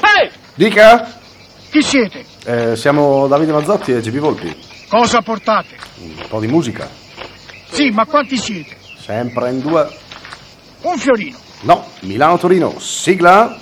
Ehi! 0.00 0.30
Dica? 0.54 1.18
Chi 1.70 1.82
siete? 1.82 2.26
Eh, 2.44 2.76
siamo 2.76 3.26
Davide 3.26 3.52
Mazzotti 3.52 3.92
e 3.92 4.00
GB 4.00 4.18
Volpi. 4.18 4.54
Cosa 4.88 5.22
portate? 5.22 5.76
Un 6.00 6.26
po' 6.28 6.40
di 6.40 6.46
musica. 6.46 6.86
Sì, 7.70 7.88
ma 7.88 8.04
quanti 8.04 8.36
siete? 8.36 8.76
Sempre 8.98 9.50
in 9.50 9.60
due. 9.60 9.88
Un 10.82 10.98
fiorino. 10.98 11.38
No, 11.62 11.86
Milano-Torino. 12.00 12.78
Sigla. 12.78 13.58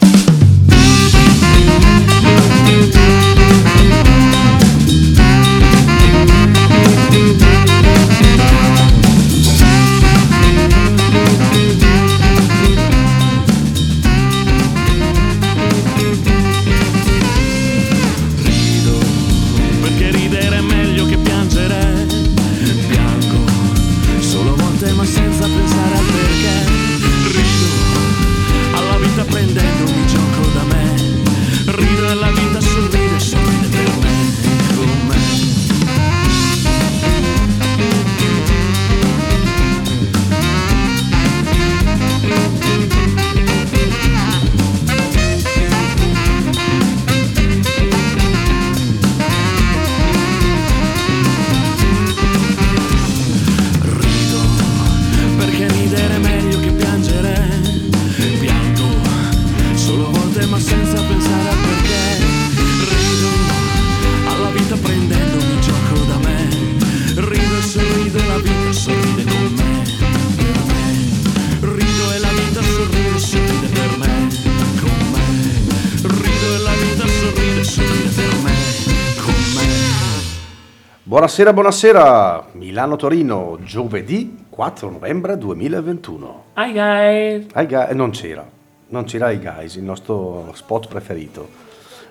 Buonasera, 81.37 81.53
buonasera. 81.53 82.47
Milano-Torino, 82.53 83.59
giovedì 83.61 84.47
4 84.49 84.89
novembre 84.89 85.37
2021. 85.37 86.45
Hi 86.57 86.73
guys! 86.73 87.47
Hi 87.55 87.67
guys, 87.67 87.91
non 87.91 88.09
c'era. 88.09 88.49
Non 88.87 89.05
c'era 89.05 89.31
i 89.33 89.39
guys, 89.39 89.75
il 89.75 89.83
nostro 89.83 90.51
spot 90.55 90.89
preferito. 90.89 91.47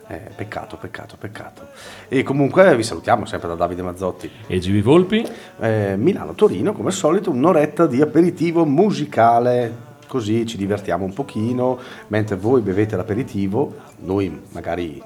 Eh, 0.10 0.30
peccato, 0.36 0.78
peccato, 0.78 1.16
peccato. 1.18 1.70
E 2.08 2.22
comunque 2.22 2.76
vi 2.76 2.84
salutiamo 2.84 3.26
sempre 3.26 3.48
da 3.48 3.56
Davide 3.56 3.82
Mazzotti. 3.82 4.30
E 4.46 4.60
GB 4.60 4.84
Volpi? 4.84 5.28
Eh, 5.60 5.96
Milano-Torino, 5.98 6.74
come 6.74 6.90
al 6.90 6.94
solito, 6.94 7.32
un'oretta 7.32 7.88
di 7.88 8.02
aperitivo 8.02 8.64
musicale. 8.64 9.76
Così 10.08 10.46
ci 10.46 10.56
divertiamo 10.56 11.04
un 11.04 11.14
pochino, 11.14 11.80
mentre 12.10 12.36
voi 12.36 12.62
bevete 12.62 12.96
l'aperitivo, 12.96 13.74
noi 14.02 14.40
magari, 14.52 15.02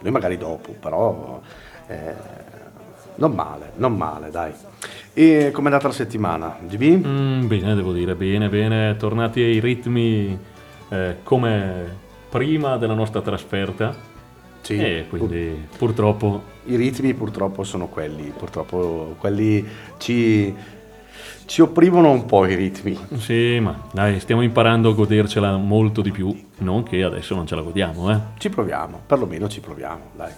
noi 0.00 0.12
magari 0.12 0.36
dopo, 0.36 0.72
però 0.78 1.40
eh, 1.86 2.43
non 3.16 3.32
male, 3.32 3.72
non 3.76 3.96
male, 3.96 4.30
dai. 4.30 4.52
E 5.12 5.50
com'è 5.52 5.66
andata 5.66 5.86
la 5.88 5.92
settimana? 5.94 6.56
GB? 6.66 7.06
Mm, 7.06 7.46
bene, 7.46 7.74
devo 7.74 7.92
dire, 7.92 8.14
bene, 8.14 8.48
bene. 8.48 8.96
Tornati 8.96 9.40
ai 9.40 9.60
ritmi 9.60 10.36
eh, 10.88 11.16
come 11.22 12.02
prima 12.28 12.76
della 12.76 12.94
nostra 12.94 13.20
trasferta. 13.20 14.12
Sì, 14.60 14.78
E 14.78 15.06
quindi 15.10 15.66
purtroppo 15.76 16.42
I 16.64 16.76
ritmi 16.76 17.12
purtroppo 17.12 17.64
sono 17.64 17.86
quelli, 17.88 18.32
purtroppo 18.34 19.14
quelli 19.18 19.62
ci, 19.98 20.54
ci 21.44 21.60
opprimono 21.60 22.10
un 22.10 22.24
po' 22.24 22.46
i 22.46 22.54
ritmi. 22.54 22.98
sì, 23.18 23.58
ma 23.60 23.78
dai, 23.92 24.20
stiamo 24.20 24.40
imparando 24.40 24.88
a 24.88 24.94
godercela 24.94 25.56
molto 25.58 26.00
di 26.00 26.10
più. 26.10 26.34
Non 26.58 26.82
che 26.82 27.02
adesso 27.02 27.34
non 27.34 27.46
ce 27.46 27.54
la 27.54 27.60
godiamo, 27.60 28.10
eh. 28.10 28.18
Ci 28.38 28.48
proviamo, 28.48 29.02
perlomeno 29.06 29.48
ci 29.48 29.60
proviamo, 29.60 30.10
dai. 30.16 30.32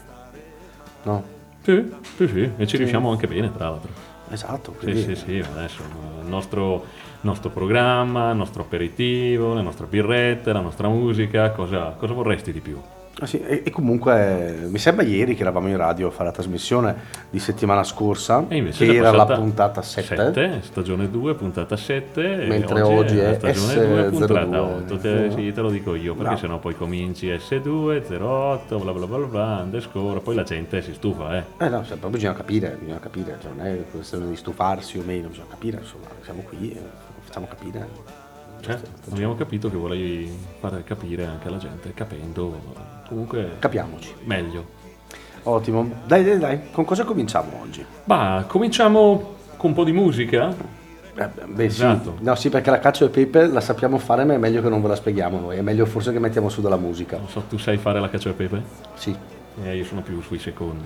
No? 1.04 1.34
Sì, 1.66 1.84
sì, 2.16 2.28
sì. 2.28 2.50
E 2.58 2.66
ci 2.68 2.76
riusciamo 2.76 3.10
anche 3.10 3.26
bene, 3.26 3.50
tra 3.52 3.70
l'altro. 3.70 3.90
Esatto, 4.30 4.76
Sì, 4.78 4.94
sì, 4.94 5.16
sì, 5.16 5.44
adesso 5.44 5.82
il 6.22 6.28
nostro, 6.28 6.84
nostro 7.22 7.50
programma, 7.50 8.30
il 8.30 8.36
nostro 8.36 8.62
aperitivo, 8.62 9.52
le 9.52 9.62
nostre 9.62 9.86
birrette, 9.86 10.52
la 10.52 10.60
nostra 10.60 10.88
musica, 10.88 11.50
cosa, 11.50 11.96
cosa 11.98 12.12
vorresti 12.12 12.52
di 12.52 12.60
più? 12.60 12.80
Ah, 13.18 13.24
sì, 13.24 13.40
e, 13.40 13.62
e 13.64 13.70
comunque 13.70 14.64
eh, 14.64 14.66
mi 14.66 14.76
sembra 14.76 15.02
ieri 15.02 15.34
che 15.34 15.40
eravamo 15.40 15.68
in 15.68 15.76
radio 15.78 16.08
a 16.08 16.10
fare 16.10 16.24
la 16.24 16.32
trasmissione 16.32 16.94
di 17.30 17.38
settimana 17.38 17.82
scorsa, 17.82 18.44
che 18.46 18.94
era 18.94 19.10
la 19.10 19.24
puntata 19.24 19.80
7. 19.80 20.16
7, 20.16 20.60
stagione 20.62 21.08
2, 21.08 21.34
puntata 21.34 21.76
7. 21.78 22.42
e 22.42 22.46
Mentre 22.46 22.82
oggi 22.82 23.16
è 23.18 23.34
stagione 23.38 24.10
2, 24.10 24.10
puntata 24.10 24.42
S02. 24.44 24.56
8. 24.56 24.96
Te, 24.98 25.30
sì, 25.34 25.50
te 25.50 25.60
lo 25.62 25.70
dico 25.70 25.94
io, 25.94 26.14
perché 26.14 26.32
No. 26.32 26.36
sennò 26.36 26.58
poi 26.58 26.74
cominci 26.76 27.28
S2, 27.28 28.02
08, 28.20 28.78
bla 28.80 28.92
bla 28.92 29.06
bla 29.06 29.16
bla, 29.18 29.60
underscore, 29.62 30.20
poi 30.20 30.34
la 30.34 30.42
gente 30.42 30.82
si 30.82 30.92
stufa, 30.92 31.38
eh. 31.38 31.44
Eh 31.56 31.68
no, 31.70 31.84
cioè, 31.86 31.96
poi 31.96 32.10
bisogna 32.10 32.34
capire, 32.34 32.76
bisogna 32.78 33.00
capire, 33.00 33.38
cioè, 33.40 33.50
non 33.56 33.64
è 33.64 33.82
questione 33.90 34.28
di 34.28 34.36
stufarsi 34.36 34.98
o 34.98 35.02
meno, 35.06 35.28
bisogna 35.28 35.46
capire, 35.48 35.78
insomma, 35.78 36.04
siamo 36.22 36.42
qui, 36.42 36.70
eh, 36.72 36.80
facciamo 37.22 37.46
capire. 37.48 37.88
Cioè, 38.60 38.78
abbiamo 39.10 39.34
capito 39.36 39.70
che 39.70 39.76
volevi 39.76 40.30
fare 40.58 40.82
capire 40.82 41.24
anche 41.24 41.48
alla 41.48 41.58
gente, 41.58 41.92
capendo 41.94 42.95
comunque 43.08 43.56
Capiamoci. 43.58 44.12
meglio. 44.24 44.74
Ottimo. 45.44 45.88
Dai, 46.06 46.24
dai, 46.24 46.38
dai, 46.38 46.60
con 46.72 46.84
cosa 46.84 47.04
cominciamo 47.04 47.60
oggi? 47.62 47.84
Ma 48.04 48.44
cominciamo 48.48 49.34
con 49.56 49.70
un 49.70 49.76
po' 49.76 49.84
di 49.84 49.92
musica. 49.92 50.52
Eh, 51.18 51.28
beh, 51.46 51.64
Esatto. 51.64 52.14
sì. 52.18 52.24
No, 52.24 52.34
sì, 52.34 52.50
perché 52.50 52.70
la 52.70 52.78
cacio 52.80 53.04
e 53.06 53.08
pepe 53.08 53.46
la 53.46 53.60
sappiamo 53.60 53.96
fare, 53.98 54.24
ma 54.24 54.34
è 54.34 54.38
meglio 54.38 54.60
che 54.60 54.68
non 54.68 54.82
ve 54.82 54.88
la 54.88 54.96
spieghiamo 54.96 55.38
noi, 55.38 55.56
è 55.56 55.62
meglio 55.62 55.86
forse 55.86 56.12
che 56.12 56.18
mettiamo 56.18 56.48
su 56.48 56.60
della 56.60 56.76
musica. 56.76 57.16
Non 57.16 57.28
so, 57.28 57.42
tu 57.48 57.56
sai 57.58 57.76
fare 57.78 58.00
la 58.00 58.10
cacio 58.10 58.28
e 58.30 58.32
pepe? 58.32 58.62
Sì. 58.94 59.16
Eh, 59.64 59.76
io 59.76 59.84
sono 59.84 60.02
più 60.02 60.20
sui 60.20 60.38
secondi. 60.38 60.84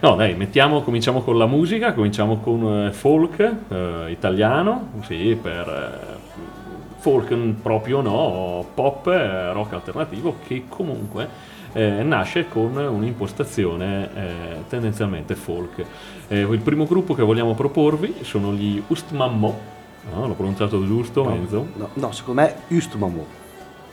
No, 0.00 0.14
dai, 0.14 0.34
mettiamo, 0.34 0.82
cominciamo 0.82 1.22
con 1.22 1.38
la 1.38 1.46
musica, 1.46 1.92
cominciamo 1.94 2.38
con 2.38 2.86
eh, 2.88 2.92
folk 2.92 3.40
eh, 3.68 4.10
italiano, 4.10 4.90
sì, 5.04 5.36
per 5.40 5.68
eh, 5.68 6.36
folk 6.98 7.34
proprio 7.62 8.00
no, 8.00 8.64
pop, 8.74 9.06
rock 9.06 9.72
alternativo 9.72 10.36
che 10.46 10.64
comunque 10.68 11.28
eh, 11.72 12.02
nasce 12.02 12.48
con 12.48 12.76
un'impostazione 12.76 14.08
eh, 14.14 14.28
tendenzialmente 14.68 15.34
folk. 15.34 15.84
Eh, 16.28 16.40
il 16.40 16.60
primo 16.60 16.86
gruppo 16.86 17.14
che 17.14 17.22
vogliamo 17.22 17.54
proporvi 17.54 18.16
sono 18.22 18.52
gli 18.52 18.82
Ustmammo, 18.86 19.58
no, 20.12 20.26
l'ho 20.26 20.34
pronunciato 20.34 20.84
giusto, 20.86 21.28
Enzo? 21.30 21.66
No, 21.76 21.88
no, 21.94 22.12
secondo 22.12 22.40
me 22.42 22.54
Ustmamo. 22.68 23.24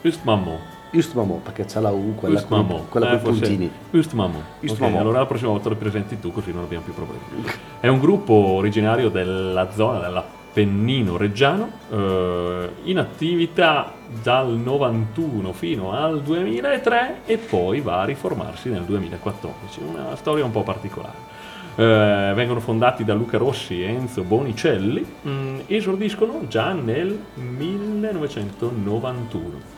Ustmammo. 0.02 0.74
Ustmamo, 0.92 1.42
perché 1.44 1.66
c'è 1.66 1.82
la 1.82 1.90
U, 1.92 2.16
quella 2.16 2.36
Ustmamo. 2.40 2.68
con, 2.78 2.90
quella 2.90 3.12
Eh, 3.14 3.22
con 3.22 3.32
puntini. 3.38 3.70
Ustmamo. 3.92 4.42
Ustmamo. 4.62 4.96
Ok, 4.96 5.02
allora 5.02 5.20
la 5.20 5.26
prossima 5.26 5.50
volta 5.50 5.68
lo 5.68 5.76
presenti 5.76 6.20
tu 6.20 6.32
così 6.32 6.54
non 6.54 6.64
abbiamo 6.64 6.86
più 6.86 6.94
problemi. 6.94 7.22
È 7.82 7.88
un 7.88 8.00
gruppo 8.00 8.34
originario 8.34 9.10
della 9.10 9.72
zona 9.72 10.00
dell'Appennino 10.56 11.18
reggiano, 11.18 11.70
eh, 11.92 12.70
in 12.84 12.98
attività 12.98 13.92
dal 14.24 14.52
91 14.54 15.52
fino 15.52 15.92
al 15.92 16.22
2003 16.22 17.22
e 17.26 17.38
poi 17.38 17.82
va 17.82 18.02
a 18.02 18.06
riformarsi 18.06 18.70
nel 18.70 18.84
2014. 18.84 19.82
Una 19.82 20.16
storia 20.16 20.46
un 20.46 20.52
po' 20.52 20.64
particolare. 20.64 21.34
Eh, 21.76 22.32
vengono 22.34 22.62
fondati 22.62 23.04
da 23.04 23.14
Luca 23.14 23.38
Rossi 23.38 23.84
e 23.84 23.88
Enzo 23.88 24.24
Bonicelli, 24.24 25.06
mm, 25.28 25.60
esordiscono 25.68 26.48
già 26.48 26.72
nel 26.72 27.20
1991. 27.34 29.74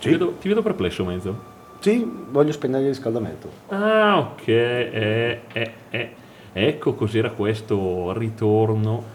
Sì. 0.00 0.10
vedo, 0.10 0.34
ti 0.40 0.48
vedo 0.48 0.62
perplesso, 0.62 1.04
Menzo. 1.04 1.52
Sì, 1.78 2.04
voglio 2.30 2.50
spegnere 2.52 2.82
il 2.82 2.88
riscaldamento. 2.88 3.48
Ah, 3.68 4.18
ok. 4.18 4.48
eh, 4.48 5.40
eh, 5.52 5.72
eh. 5.90 6.14
Ecco 6.56 6.94
cos'era 6.94 7.30
questo 7.30 8.12
ritorno. 8.16 9.13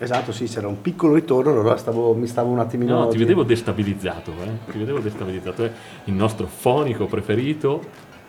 Esatto, 0.00 0.30
sì, 0.30 0.44
c'era 0.46 0.68
un 0.68 0.80
piccolo 0.80 1.14
ritorno, 1.14 1.50
allora 1.50 1.76
stavo, 1.76 2.14
mi 2.14 2.28
stavo 2.28 2.50
un 2.50 2.60
attimino... 2.60 2.98
No, 3.00 3.08
ti 3.08 3.18
vedevo 3.18 3.42
destabilizzato, 3.42 4.30
eh. 4.44 4.70
Ti 4.70 4.78
vedevo 4.78 5.00
destabilizzato. 5.00 5.64
eh. 5.64 5.70
Il 6.04 6.14
nostro 6.14 6.46
fonico 6.46 7.06
preferito 7.06 7.82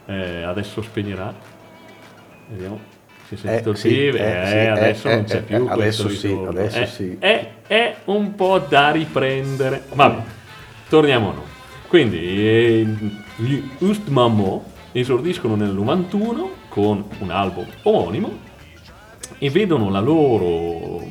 eh, 0.08 0.42
adesso 0.42 0.82
spegnerà. 0.82 1.32
Vediamo. 2.48 2.80
Si 3.28 3.36
è 3.36 3.38
sentito 3.38 3.70
Eh, 3.70 3.72
il 3.74 3.78
sì, 3.78 3.88
PIL, 3.90 4.16
eh, 4.16 4.44
sì, 4.48 4.56
eh, 4.56 4.68
adesso 4.68 5.10
non 5.10 5.24
c'è 5.26 5.42
più 5.44 5.68
adesso 5.70 6.10
sì, 6.10 6.28
ritorno. 6.30 6.50
adesso 6.50 6.86
sì. 6.88 7.16
È, 7.20 7.52
è 7.68 7.96
un 8.06 8.34
po' 8.34 8.58
da 8.68 8.90
riprendere. 8.90 9.84
Vabbè, 9.94 10.22
torniamo 10.90 11.30
a 11.30 11.34
noi. 11.34 11.44
Quindi 11.88 13.14
gli 13.36 13.64
Ustmamo 13.80 14.64
esordiscono 14.92 15.54
nel 15.56 15.70
91 15.70 16.50
con 16.70 17.04
un 17.20 17.30
album 17.30 17.66
omonimo 17.84 18.32
e 19.38 19.50
vedono 19.52 19.92
la 19.92 20.00
loro 20.00 21.04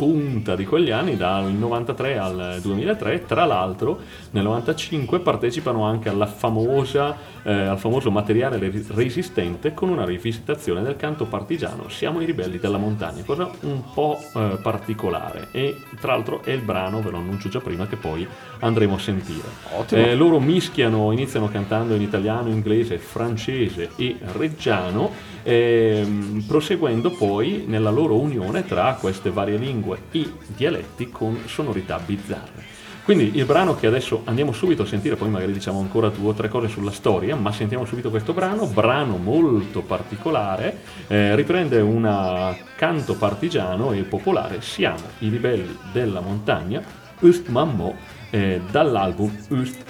punta 0.00 0.56
di 0.56 0.64
quegli 0.64 0.90
anni 0.90 1.14
dal 1.14 1.52
93 1.52 2.16
al 2.16 2.58
2003 2.62 3.26
tra 3.26 3.44
l'altro 3.44 4.00
nel 4.30 4.44
95 4.44 5.20
partecipano 5.20 5.84
anche 5.84 6.08
alla 6.08 6.24
famosa, 6.24 7.14
eh, 7.42 7.52
al 7.52 7.78
famoso 7.78 8.10
materiale 8.10 8.56
re- 8.56 8.82
resistente 8.94 9.74
con 9.74 9.90
una 9.90 10.06
rivisitazione 10.06 10.80
del 10.80 10.96
canto 10.96 11.26
partigiano 11.26 11.90
Siamo 11.90 12.22
i 12.22 12.24
ribelli 12.24 12.58
della 12.58 12.78
montagna 12.78 13.22
cosa 13.24 13.50
un 13.60 13.82
po' 13.92 14.18
eh, 14.34 14.58
particolare. 14.62 15.48
E 15.50 15.76
tra 16.00 16.12
l'altro 16.12 16.42
è 16.42 16.52
il 16.52 16.62
brano 16.62 17.02
ve 17.02 17.10
lo 17.10 17.18
annuncio 17.18 17.50
già 17.50 17.60
prima 17.60 17.86
che 17.86 17.96
poi 17.96 18.26
andremo 18.60 18.94
a 18.94 18.98
sentire. 18.98 19.48
Ottimo. 19.76 20.00
Eh, 20.00 20.14
loro 20.14 20.40
mischiano, 20.40 21.12
iniziano 21.12 21.48
cantando 21.48 21.94
in 21.94 22.00
italiano, 22.00 22.48
inglese, 22.48 22.96
francese 22.96 23.90
e 23.96 24.16
reggiano, 24.32 25.10
ehm, 25.42 26.44
proseguendo 26.46 27.10
poi 27.10 27.64
nella 27.66 27.90
loro 27.90 28.18
unione 28.18 28.64
tra 28.64 28.96
queste 28.98 29.30
varie 29.30 29.56
lingue 29.56 29.89
e 30.12 30.32
dialetti 30.46 31.10
con 31.10 31.42
sonorità 31.46 31.98
bizzarre. 31.98 32.78
Quindi 33.02 33.38
il 33.38 33.44
brano 33.44 33.74
che 33.74 33.86
adesso 33.86 34.22
andiamo 34.26 34.52
subito 34.52 34.82
a 34.82 34.86
sentire, 34.86 35.16
poi 35.16 35.30
magari 35.30 35.52
diciamo 35.52 35.80
ancora 35.80 36.10
due 36.10 36.30
o 36.30 36.32
tre 36.32 36.48
cose 36.48 36.68
sulla 36.68 36.92
storia, 36.92 37.34
ma 37.34 37.50
sentiamo 37.50 37.84
subito 37.84 38.10
questo 38.10 38.32
brano, 38.32 38.66
brano 38.66 39.16
molto 39.16 39.80
particolare, 39.80 40.78
eh, 41.08 41.34
riprende 41.34 41.80
un 41.80 42.54
canto 42.76 43.14
partigiano 43.16 43.92
e 43.92 44.02
popolare, 44.02 44.60
Siamo 44.60 45.02
i 45.20 45.28
ribelli 45.28 45.76
della 45.92 46.20
montagna, 46.20 46.82
Ust 47.20 47.48
Mammo, 47.48 47.96
eh, 48.30 48.60
dall'album 48.70 49.36
Ust 49.48 49.82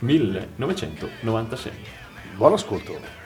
1996. 0.00 1.72
Buon 2.36 2.54
ascolto. 2.54 3.23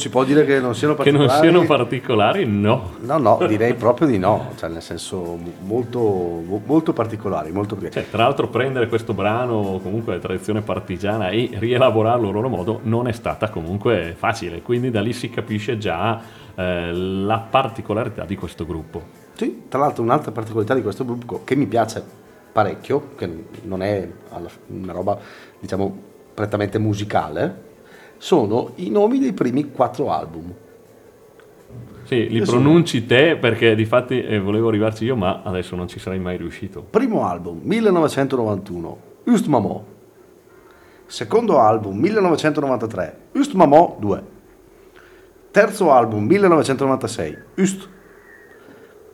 Si 0.00 0.08
può 0.08 0.24
dire 0.24 0.44
che 0.46 0.58
non 0.58 0.74
siano 0.74 0.94
Che 0.94 1.10
non 1.10 1.26
particolari. 1.26 1.48
siano 1.48 1.66
particolari, 1.66 2.46
no. 2.46 2.92
No, 3.00 3.18
no, 3.18 3.46
direi 3.46 3.74
proprio 3.74 4.08
di 4.08 4.18
no, 4.18 4.52
cioè 4.56 4.70
nel 4.70 4.80
senso 4.82 5.38
molto, 5.60 6.42
molto 6.64 6.92
particolari, 6.92 7.52
molto 7.52 7.76
Cioè, 7.78 8.08
tra 8.10 8.22
l'altro 8.24 8.48
prendere 8.48 8.88
questo 8.88 9.12
brano 9.12 9.78
comunque 9.82 10.14
di 10.14 10.20
tradizione 10.20 10.62
partigiana 10.62 11.28
e 11.28 11.50
rielaborarlo 11.52 12.28
a 12.28 12.32
loro 12.32 12.48
modo 12.48 12.80
non 12.84 13.06
è 13.06 13.12
stata 13.12 13.50
comunque 13.50 14.14
facile, 14.16 14.62
quindi 14.62 14.90
da 14.90 15.02
lì 15.02 15.12
si 15.12 15.28
capisce 15.28 15.76
già 15.76 16.20
eh, 16.54 16.92
la 16.92 17.38
particolarità 17.38 18.24
di 18.24 18.36
questo 18.36 18.64
gruppo. 18.64 19.02
Sì, 19.34 19.64
tra 19.68 19.78
l'altro 19.78 20.02
un'altra 20.02 20.32
particolarità 20.32 20.74
di 20.74 20.82
questo 20.82 21.04
gruppo 21.04 21.42
che 21.44 21.54
mi 21.54 21.66
piace 21.66 22.02
parecchio, 22.52 23.10
che 23.16 23.28
non 23.64 23.82
è 23.82 24.08
una 24.68 24.92
roba 24.92 25.18
diciamo 25.58 26.08
prettamente 26.34 26.78
musicale, 26.78 27.68
sono 28.20 28.72
i 28.74 28.90
nomi 28.90 29.18
dei 29.18 29.32
primi 29.32 29.70
quattro 29.70 30.12
album. 30.12 30.52
Sì, 32.04 32.28
li 32.28 32.42
pronunci 32.42 33.06
te 33.06 33.36
perché 33.36 33.74
di 33.74 33.86
fatti 33.86 34.22
eh, 34.22 34.38
volevo 34.38 34.68
arrivarci 34.68 35.04
io, 35.04 35.16
ma 35.16 35.40
adesso 35.42 35.74
non 35.74 35.88
ci 35.88 35.98
sarei 35.98 36.18
mai 36.18 36.36
riuscito. 36.36 36.82
Primo 36.82 37.26
album 37.26 37.60
1991, 37.62 39.00
Just 39.24 39.46
Mamò. 39.46 39.82
Secondo 41.06 41.60
album 41.60 41.96
1993, 41.98 43.18
Just 43.32 43.54
Mamò 43.54 43.96
2. 43.98 44.22
Terzo 45.50 45.90
album 45.90 46.26
1996, 46.26 47.38
Just. 47.54 47.88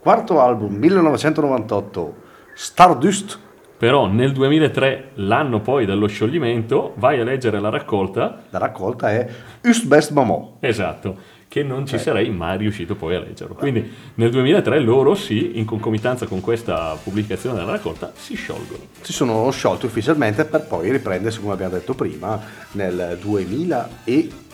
Quarto 0.00 0.40
album 0.40 0.74
1998, 0.74 2.14
Stardust. 2.54 3.38
Però 3.78 4.06
nel 4.06 4.32
2003, 4.32 5.10
l'anno 5.14 5.60
poi 5.60 5.84
dello 5.84 6.06
scioglimento, 6.06 6.94
vai 6.96 7.20
a 7.20 7.24
leggere 7.24 7.60
la 7.60 7.68
raccolta, 7.68 8.44
La 8.50 8.58
raccolta 8.58 9.10
è 9.10 9.28
Just 9.62 9.86
Best 9.86 10.12
Mamò. 10.12 10.56
esatto, 10.60 11.16
che 11.48 11.62
non 11.62 11.86
ci 11.86 11.98
sarei 11.98 12.30
mai 12.30 12.56
riuscito 12.58 12.94
poi 12.94 13.14
a 13.16 13.20
leggerlo. 13.20 13.54
Quindi 13.54 13.90
nel 14.14 14.30
2003 14.30 14.78
loro 14.80 15.14
sì, 15.14 15.58
in 15.58 15.64
concomitanza 15.66 16.26
con 16.26 16.40
questa 16.40 16.96
pubblicazione 17.02 17.58
della 17.58 17.72
raccolta, 17.72 18.12
si 18.14 18.34
sciolgono. 18.34 18.80
Si 19.00 19.12
sono 19.12 19.50
sciolti 19.50 19.86
ufficialmente 19.86 20.44
per 20.46 20.66
poi 20.66 20.90
riprendersi, 20.90 21.40
come 21.40 21.52
abbiamo 21.52 21.72
detto 21.74 21.94
prima, 21.94 22.40
nel 22.72 23.18
2014. 23.20 24.44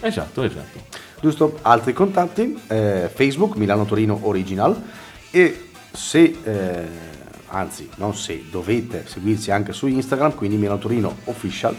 Esatto, 0.00 0.42
esatto. 0.44 0.78
Giusto? 1.20 1.58
Altri 1.62 1.92
contatti, 1.92 2.60
eh, 2.68 3.10
Facebook 3.12 3.56
Milano 3.56 3.86
Torino 3.86 4.20
Original 4.22 4.80
e 5.30 5.68
se, 5.92 6.36
eh, 6.42 6.88
anzi 7.46 7.88
non 7.96 8.14
se, 8.14 8.44
dovete 8.50 9.04
seguirci 9.06 9.50
anche 9.50 9.72
su 9.72 9.86
Instagram, 9.86 10.34
quindi 10.34 10.56
Milano 10.56 10.78
Torino 10.78 11.16
Official, 11.24 11.76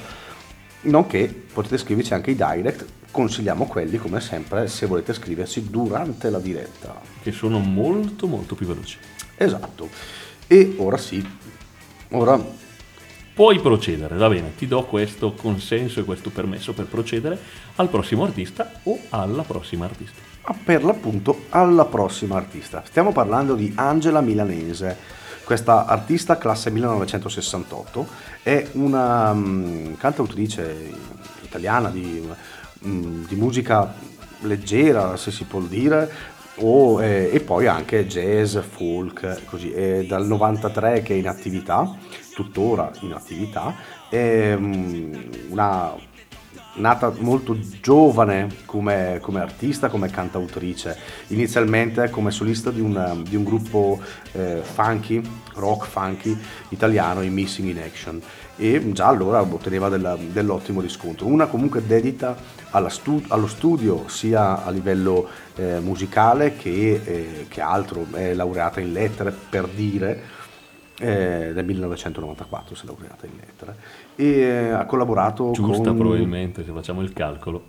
nonché 0.81 1.27
potete 1.53 1.77
scriverci 1.77 2.13
anche 2.13 2.31
i 2.31 2.35
direct, 2.35 2.85
consigliamo 3.11 3.65
quelli 3.65 3.97
come 3.97 4.19
sempre 4.19 4.67
se 4.67 4.85
volete 4.85 5.13
scriverci 5.13 5.69
durante 5.69 6.29
la 6.29 6.39
diretta. 6.39 6.99
Che 7.21 7.31
sono 7.31 7.59
molto 7.59 8.27
molto 8.27 8.55
più 8.55 8.65
veloci. 8.65 8.97
Esatto. 9.35 9.89
E 10.47 10.75
ora 10.77 10.97
sì, 10.97 11.25
ora 12.09 12.65
Puoi 13.37 13.59
procedere, 13.59 14.15
va 14.15 14.29
bene, 14.29 14.55
ti 14.55 14.65
do 14.65 14.83
questo 14.85 15.33
consenso 15.33 15.99
e 15.99 16.03
questo 16.03 16.31
permesso 16.31 16.73
per 16.73 16.85
procedere 16.85 17.37
al 17.75 17.87
prossimo 17.87 18.23
artista 18.23 18.79
o 18.81 18.99
alla 19.09 19.43
prossima 19.43 19.85
artista. 19.85 20.26
Per 20.63 20.83
l'appunto 20.83 21.45
alla 21.49 21.83
prossima 21.83 22.37
artista. 22.37 22.81
Stiamo 22.85 23.11
parlando 23.11 23.53
di 23.53 23.73
Angela 23.75 24.21
Milanese. 24.21 24.95
Questa 25.43 25.85
artista 25.85 26.37
classe 26.37 26.71
1968 26.71 28.07
è 28.43 28.69
una 28.73 29.33
mm, 29.33 29.95
cantautrice 29.95 30.93
italiana 31.43 31.89
di, 31.89 32.25
mm, 32.85 33.25
di 33.25 33.35
musica 33.35 33.93
leggera, 34.41 35.17
se 35.17 35.31
si 35.31 35.43
può 35.43 35.59
dire, 35.59 36.09
o, 36.59 37.01
eh, 37.03 37.29
e 37.31 37.39
poi 37.41 37.67
anche 37.67 38.07
jazz, 38.07 38.57
folk, 38.57 39.43
così. 39.45 39.71
È 39.71 40.05
dal 40.05 40.25
93 40.25 41.01
che 41.01 41.13
è 41.13 41.17
in 41.17 41.27
attività, 41.27 41.93
tuttora 42.33 42.89
in 43.01 43.11
attività, 43.11 43.75
è 44.09 44.55
mm, 44.55 45.13
una 45.49 45.93
nata 46.77 47.13
molto 47.19 47.57
giovane 47.81 48.47
come, 48.65 49.19
come 49.21 49.41
artista, 49.41 49.89
come 49.89 50.09
cantautrice, 50.09 50.97
inizialmente 51.27 52.09
come 52.09 52.31
solista 52.31 52.71
di 52.71 52.81
un, 52.81 53.23
di 53.27 53.35
un 53.35 53.43
gruppo 53.43 53.99
eh, 54.33 54.61
funky, 54.61 55.21
rock 55.55 55.87
funky 55.87 56.37
italiano, 56.69 57.21
i 57.21 57.29
Missing 57.29 57.69
in 57.69 57.79
Action. 57.79 58.21
E 58.59 58.91
già 58.91 59.07
allora 59.07 59.41
otteneva 59.41 59.87
della- 59.89 60.17
dell'ottimo 60.17 60.81
riscontro. 60.81 61.27
Una 61.27 61.45
comunque 61.45 61.85
dedita 61.85 62.35
stu- 62.87 63.25
allo 63.27 63.47
studio 63.47 64.07
sia 64.07 64.63
a 64.65 64.69
livello 64.71 65.27
eh, 65.55 65.79
musicale 65.79 66.55
che, 66.55 67.01
eh, 67.03 67.45
che 67.47 67.61
altro, 67.61 68.07
è 68.13 68.33
laureata 68.33 68.79
in 68.79 68.93
lettere 68.93 69.31
per 69.31 69.67
dire 69.67 70.35
eh, 70.99 71.51
nel 71.53 71.65
1994 71.65 72.75
si 72.75 72.83
è 72.83 72.87
laureata 72.87 73.25
in 73.25 73.33
lettere 73.39 73.75
e 74.15 74.25
eh, 74.25 74.69
ha 74.69 74.85
collaborato 74.85 75.51
Giusta 75.51 75.89
con 75.89 75.97
probabilmente, 75.97 76.63
se 76.63 76.71
facciamo 76.71 77.01
il 77.01 77.13
calcolo. 77.13 77.63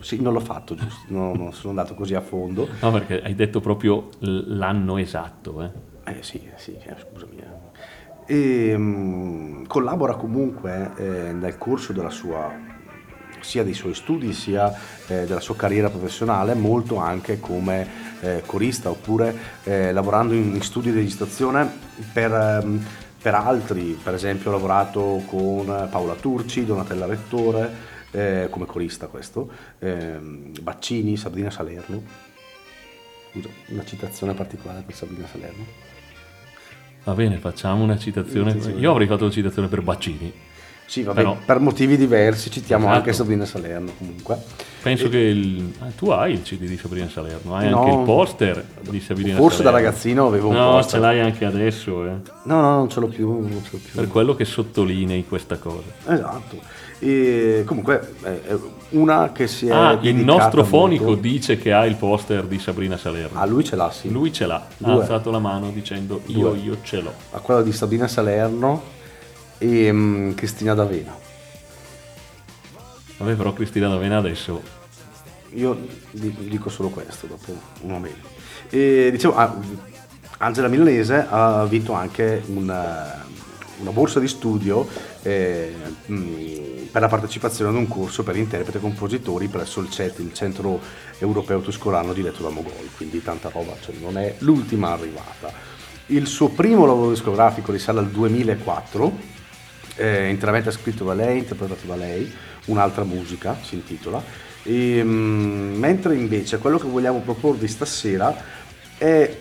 sì, 0.00 0.20
non 0.20 0.32
l'ho 0.32 0.40
fatto 0.40 0.74
giusto 0.74 1.04
non, 1.08 1.32
non 1.36 1.52
sono 1.52 1.70
andato 1.70 1.94
così 1.94 2.14
a 2.14 2.20
fondo 2.20 2.68
No, 2.80 2.90
perché 2.90 3.22
hai 3.22 3.34
detto 3.34 3.60
proprio 3.60 4.08
l'anno 4.20 4.96
esatto, 4.96 5.62
eh. 5.62 5.70
eh 6.04 6.22
sì, 6.22 6.40
sì 6.56 6.74
eh, 6.74 6.96
scusami 6.98 7.36
eh. 7.36 8.70
e 8.72 8.76
mm, 8.76 9.64
collabora 9.64 10.14
comunque 10.14 10.92
eh, 10.96 11.32
nel 11.32 11.58
corso 11.58 11.92
della 11.92 12.10
sua 12.10 12.70
sia 13.42 13.62
dei 13.62 13.74
suoi 13.74 13.94
studi 13.94 14.32
sia 14.32 14.72
eh, 15.06 15.24
della 15.26 15.40
sua 15.40 15.56
carriera 15.56 15.90
professionale 15.90 16.54
molto 16.54 16.96
anche 16.96 17.38
come 17.40 17.86
eh, 18.20 18.42
corista 18.46 18.90
oppure 18.90 19.36
eh, 19.64 19.92
lavorando 19.92 20.34
in, 20.34 20.60
studi 20.62 20.90
di 20.90 20.98
registrazione 20.98 21.70
per, 22.12 22.32
ehm, 22.32 22.86
per 23.20 23.34
altri 23.34 23.98
per 24.02 24.14
esempio 24.14 24.50
ha 24.50 24.54
lavorato 24.54 25.22
con 25.26 25.88
Paola 25.90 26.14
Turci, 26.14 26.64
Donatella 26.64 27.06
Rettore 27.06 27.90
eh, 28.12 28.46
come 28.50 28.66
corista 28.66 29.06
questo, 29.06 29.50
ehm, 29.78 30.52
Baccini, 30.60 31.16
Sabrina 31.16 31.50
Salerno. 31.50 32.02
Scusa, 33.32 33.48
una 33.68 33.84
citazione 33.84 34.34
particolare 34.34 34.82
per 34.84 34.94
Sabrina 34.94 35.26
Salerno. 35.26 35.64
Va 37.04 37.14
bene, 37.14 37.38
facciamo 37.38 37.82
una 37.82 37.98
citazione. 37.98 38.52
Io 38.52 38.90
avrei 38.90 39.06
fatto 39.08 39.24
una 39.24 39.32
citazione 39.32 39.68
per 39.68 39.82
Baccini. 39.82 40.32
Sì, 40.92 41.02
vabbè, 41.04 41.20
Però- 41.22 41.38
per 41.46 41.58
motivi 41.58 41.96
diversi 41.96 42.50
citiamo 42.50 42.84
Esatto. 42.84 42.98
anche 42.98 43.12
Sabrina 43.14 43.46
Salerno 43.46 43.92
comunque. 43.96 44.36
Penso 44.82 45.08
che 45.08 45.16
il... 45.16 45.72
ah, 45.78 45.86
tu 45.96 46.10
hai 46.10 46.32
il 46.34 46.42
CD 46.42 46.66
di 46.66 46.76
Sabrina 46.76 47.08
Salerno, 47.08 47.56
hai 47.56 47.70
No. 47.70 47.82
anche 47.82 47.96
il 47.98 48.04
poster 48.04 48.62
di 48.90 49.00
Sabrina 49.00 49.36
Forse 49.38 49.62
da 49.62 49.70
Salerno. 49.70 49.86
ragazino 49.86 50.26
avevo 50.26 50.48
un 50.48 50.54
No, 50.56 50.70
poster. 50.72 50.90
ce 50.92 50.98
l'hai 50.98 51.20
anche 51.20 51.46
adesso, 51.46 52.04
eh. 52.04 52.10
No, 52.42 52.60
no, 52.60 52.76
non 52.76 52.90
ce 52.90 53.00
l'ho 53.00 53.06
più, 53.06 53.30
non 53.30 53.62
ce 53.64 53.68
l'ho 53.72 53.78
più. 53.82 53.94
per 53.94 54.08
quello 54.08 54.34
che 54.34 54.44
sottolinei 54.44 55.24
questa 55.26 55.56
cosa. 55.56 55.86
Esatto. 56.08 56.56
E 56.98 57.62
comunque 57.66 58.12
è 58.22 58.40
è 58.48 58.56
una 58.90 59.32
che 59.32 59.46
si 59.46 59.68
è 59.68 59.72
Ah, 59.72 59.98
il 60.02 60.16
nostro 60.16 60.62
fonico 60.62 61.04
molto- 61.04 61.20
dice 61.22 61.56
che 61.56 61.72
ha 61.72 61.86
il 61.86 61.94
poster 61.94 62.44
di 62.44 62.58
Sabrina 62.58 62.98
Salerno. 62.98 63.40
Ah, 63.40 63.46
lui 63.46 63.64
ce 63.64 63.76
l'ha, 63.76 63.90
sì. 63.90 64.10
Lui 64.10 64.30
ce 64.30 64.44
l'ha, 64.44 64.56
ha 64.56 64.66
Due. 64.76 64.92
alzato 64.92 65.30
la 65.30 65.38
mano 65.38 65.70
dicendo 65.70 66.20
io, 66.26 66.50
Due. 66.50 66.58
io 66.58 66.76
ce 66.82 67.00
l'ho. 67.00 67.14
a 67.30 67.38
quello 67.38 67.62
di 67.62 67.72
Sabrina 67.72 68.06
Salerno 68.08 69.00
e 69.62 69.92
mm, 69.92 70.32
Cristina 70.32 70.74
D'Avena. 70.74 71.16
Vabbè, 73.18 73.34
però 73.34 73.52
Cristina 73.52 73.88
D'Avena 73.88 74.18
adesso 74.18 74.60
Io 75.54 75.86
di- 76.10 76.34
dico 76.48 76.68
solo 76.68 76.88
questo, 76.88 77.26
dopo 77.26 77.52
un 77.82 77.90
momento. 77.90 78.28
E 78.70 79.10
dicevo, 79.12 79.36
ah, 79.36 79.54
Angela 80.38 80.66
Milanese 80.68 81.26
ha 81.28 81.64
vinto 81.66 81.92
anche 81.92 82.42
una, 82.46 83.24
una 83.78 83.90
borsa 83.90 84.18
di 84.18 84.26
studio 84.26 84.88
eh, 85.22 85.72
mh, 86.06 86.88
per 86.90 87.02
la 87.02 87.08
partecipazione 87.08 87.70
ad 87.70 87.76
un 87.76 87.86
corso 87.86 88.22
per 88.24 88.36
interpreti 88.36 88.78
e 88.78 88.80
compositori 88.80 89.46
presso 89.48 89.80
il 89.80 89.90
CET, 89.90 90.18
il 90.18 90.32
Centro 90.32 90.80
Europeo 91.18 91.60
Tuscolano 91.60 92.12
diretto 92.12 92.42
da 92.42 92.48
Mogol, 92.48 92.88
quindi 92.96 93.22
tanta 93.22 93.50
roba, 93.50 93.74
cioè 93.80 93.94
non 94.00 94.18
è 94.18 94.34
l'ultima 94.38 94.92
arrivata. 94.92 95.52
Il 96.06 96.26
suo 96.26 96.48
primo 96.48 96.86
lavoro 96.86 97.10
discografico 97.10 97.70
risale 97.70 98.00
al 98.00 98.08
2004, 98.08 99.40
eh, 99.96 100.28
interamente 100.28 100.70
scritto 100.70 101.04
da 101.04 101.14
lei, 101.14 101.38
interpretato 101.38 101.86
da 101.86 101.96
lei, 101.96 102.32
un'altra 102.66 103.04
musica 103.04 103.56
si 103.62 103.76
intitola. 103.76 104.22
E, 104.62 105.02
mm, 105.02 105.78
mentre 105.78 106.14
invece 106.14 106.58
quello 106.58 106.78
che 106.78 106.86
vogliamo 106.86 107.20
proporvi 107.20 107.66
stasera 107.68 108.34
è 108.96 109.38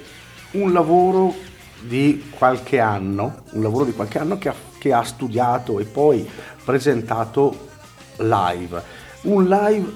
un 0.51 0.73
lavoro 0.73 1.33
di 1.81 2.29
qualche 2.29 2.79
anno, 2.79 3.43
un 3.51 3.61
lavoro 3.61 3.85
di 3.85 3.93
qualche 3.93 4.19
anno 4.19 4.37
che 4.37 4.49
ha, 4.49 4.55
che 4.77 4.93
ha 4.93 5.03
studiato 5.03 5.79
e 5.79 5.85
poi 5.85 6.27
presentato 6.63 7.69
live. 8.17 8.81
Un 9.21 9.47
live 9.47 9.91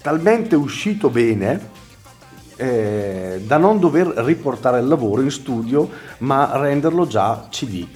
talmente 0.00 0.54
uscito 0.54 1.10
bene 1.10 1.74
eh, 2.56 3.42
da 3.44 3.56
non 3.56 3.78
dover 3.78 4.06
riportare 4.06 4.80
il 4.80 4.86
lavoro 4.86 5.20
in 5.20 5.30
studio 5.30 5.88
ma 6.18 6.56
renderlo 6.56 7.06
già 7.06 7.46
CD. 7.50 7.86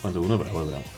Quando 0.00 0.20
uno 0.20 0.34
è 0.34 0.38
bravo 0.38 0.62
è 0.62 0.66
bravo. 0.66 0.96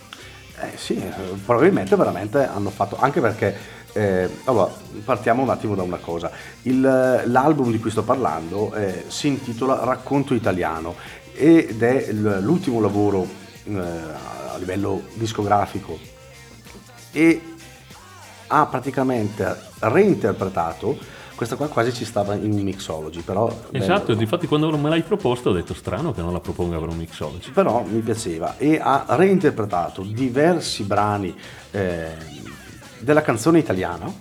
Eh 0.62 0.76
sì, 0.76 0.96
eh, 0.96 1.10
probabilmente 1.44 1.96
veramente 1.96 2.44
hanno 2.44 2.68
fatto, 2.68 2.98
anche 2.98 3.20
perché, 3.20 3.56
eh, 3.92 4.28
allora, 4.44 4.70
partiamo 5.04 5.42
un 5.42 5.48
attimo 5.48 5.74
da 5.74 5.82
una 5.82 5.96
cosa, 5.96 6.30
Il, 6.62 6.84
eh, 6.84 7.26
l'album 7.26 7.70
di 7.70 7.78
cui 7.78 7.90
sto 7.90 8.02
parlando 8.02 8.74
eh, 8.74 9.04
si 9.08 9.28
intitola 9.28 9.82
Racconto 9.82 10.34
Italiano 10.34 10.94
ed 11.32 11.82
è 11.82 12.12
l'ultimo 12.12 12.80
lavoro 12.80 13.26
eh, 13.64 13.78
a 13.78 14.56
livello 14.58 15.02
discografico 15.14 15.98
e 17.12 17.42
ha 18.48 18.66
praticamente 18.66 19.56
reinterpretato, 19.78 20.98
questa 21.40 21.56
qua 21.56 21.68
quasi 21.68 21.94
ci 21.94 22.04
stava 22.04 22.34
in 22.34 22.52
mixology, 22.52 23.22
però... 23.22 23.46
Esatto, 23.70 24.08
bello. 24.08 24.18
difatti 24.18 24.46
quando 24.46 24.76
me 24.76 24.90
l'hai 24.90 25.00
proposto 25.00 25.48
ho 25.48 25.52
detto 25.54 25.72
strano 25.72 26.12
che 26.12 26.20
non 26.20 26.34
la 26.34 26.40
proponga 26.40 26.78
per 26.78 26.88
un 26.88 26.98
mixology. 26.98 27.50
però 27.50 27.82
mi 27.82 28.00
piaceva 28.00 28.58
e 28.58 28.78
ha 28.78 29.06
reinterpretato 29.08 30.02
diversi 30.02 30.82
brani 30.82 31.34
eh, 31.70 32.10
della 32.98 33.22
canzone 33.22 33.58
italiana, 33.58 34.12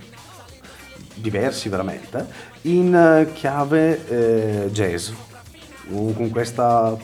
diversi 1.16 1.68
veramente, 1.68 2.26
in 2.62 2.96
eh, 2.96 3.34
chiave 3.34 4.08
eh, 4.08 4.72
jazz, 4.72 5.10
con 5.90 6.30
questa 6.30 6.96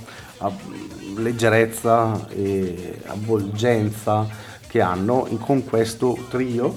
leggerezza 1.17 2.25
e 2.30 3.01
avvolgenza 3.08 4.25
che 4.65 4.80
hanno 4.80 5.28
con 5.41 5.65
questo 5.65 6.17
trio. 6.30 6.73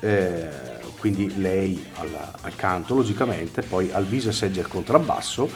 eh, 0.00 0.71
quindi 1.02 1.36
lei 1.40 1.84
al, 1.94 2.16
al 2.42 2.54
canto 2.54 2.94
logicamente, 2.94 3.62
poi 3.62 3.90
al 3.90 4.04
viso 4.04 4.28
e 4.28 4.32
segge 4.32 4.60
il 4.60 4.68
contrabbasso, 4.68 5.50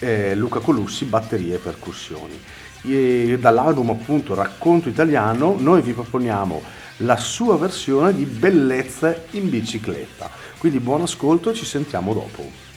eh, 0.00 0.34
Luca 0.34 0.58
Colussi 0.58 1.04
batterie 1.04 1.54
e 1.54 1.58
percussioni. 1.58 2.36
E 2.82 3.38
dall'album 3.40 3.90
appunto 3.90 4.34
Racconto 4.34 4.88
Italiano 4.88 5.54
noi 5.56 5.80
vi 5.80 5.92
proponiamo 5.92 6.60
la 6.98 7.16
sua 7.16 7.56
versione 7.56 8.12
di 8.12 8.24
Bellezze 8.24 9.26
in 9.30 9.48
bicicletta. 9.48 10.28
Quindi 10.58 10.80
buon 10.80 11.02
ascolto 11.02 11.50
e 11.50 11.54
ci 11.54 11.64
sentiamo 11.64 12.12
dopo. 12.12 12.69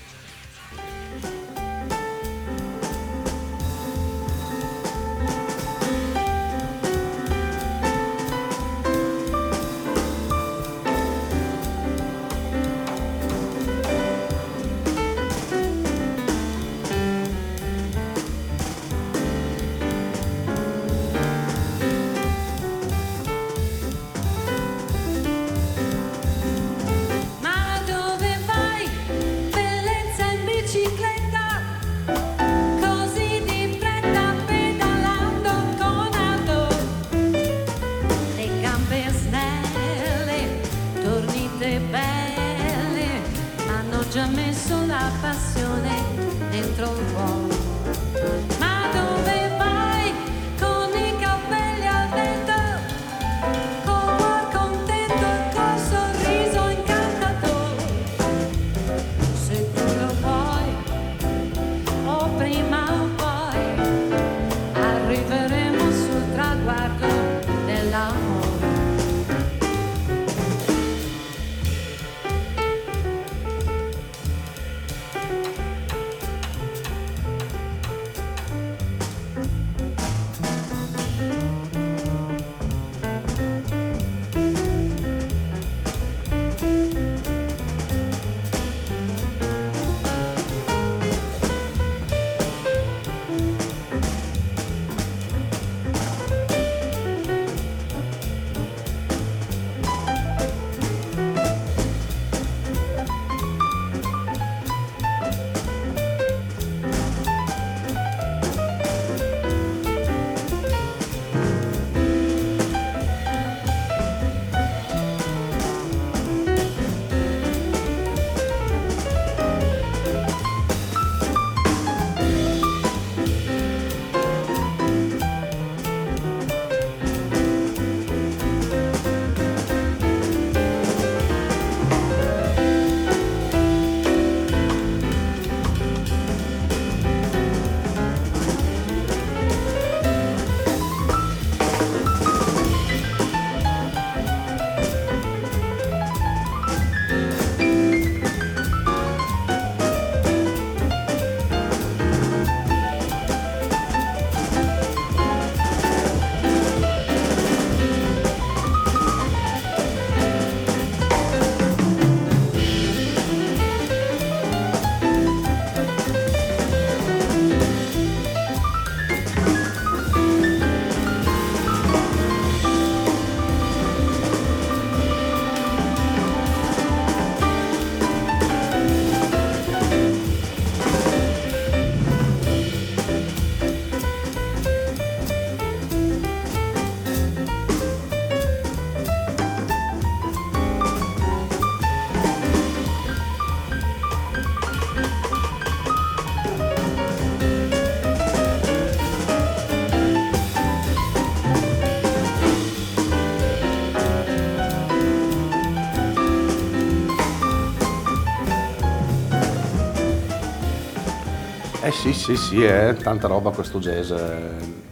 Eh 211.84 211.91
sì, 211.91 212.13
sì, 212.13 212.38
sì, 212.38 212.63
è 212.63 212.96
tanta 212.96 213.28
roba 213.28 213.52
questo 213.52 213.80
jazz. 213.80 214.12
eh, 214.12 214.91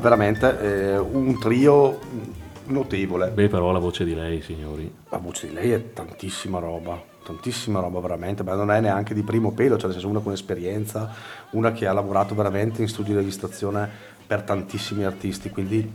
Veramente 0.00 0.58
eh, 0.92 0.96
un 0.96 1.38
trio 1.38 1.98
notevole. 2.68 3.28
Beh, 3.28 3.48
però 3.48 3.72
la 3.72 3.78
voce 3.78 4.06
di 4.06 4.14
lei, 4.14 4.40
signori. 4.40 4.90
La 5.10 5.18
voce 5.18 5.48
di 5.48 5.52
lei 5.52 5.72
è 5.72 5.92
tantissima 5.92 6.58
roba, 6.58 6.98
tantissima 7.22 7.80
roba 7.80 8.00
veramente, 8.00 8.42
ma 8.42 8.54
non 8.54 8.70
è 8.70 8.80
neanche 8.80 9.12
di 9.12 9.22
primo 9.22 9.52
pelo, 9.52 9.76
cioè 9.76 9.90
nel 9.90 9.92
senso 9.92 10.08
una 10.08 10.20
con 10.20 10.32
esperienza, 10.32 11.12
una 11.50 11.72
che 11.72 11.86
ha 11.86 11.92
lavorato 11.92 12.34
veramente 12.34 12.80
in 12.80 12.88
studio 12.88 13.12
di 13.12 13.18
registrazione 13.20 13.86
per 14.26 14.40
tantissimi 14.40 15.04
artisti, 15.04 15.50
quindi 15.50 15.86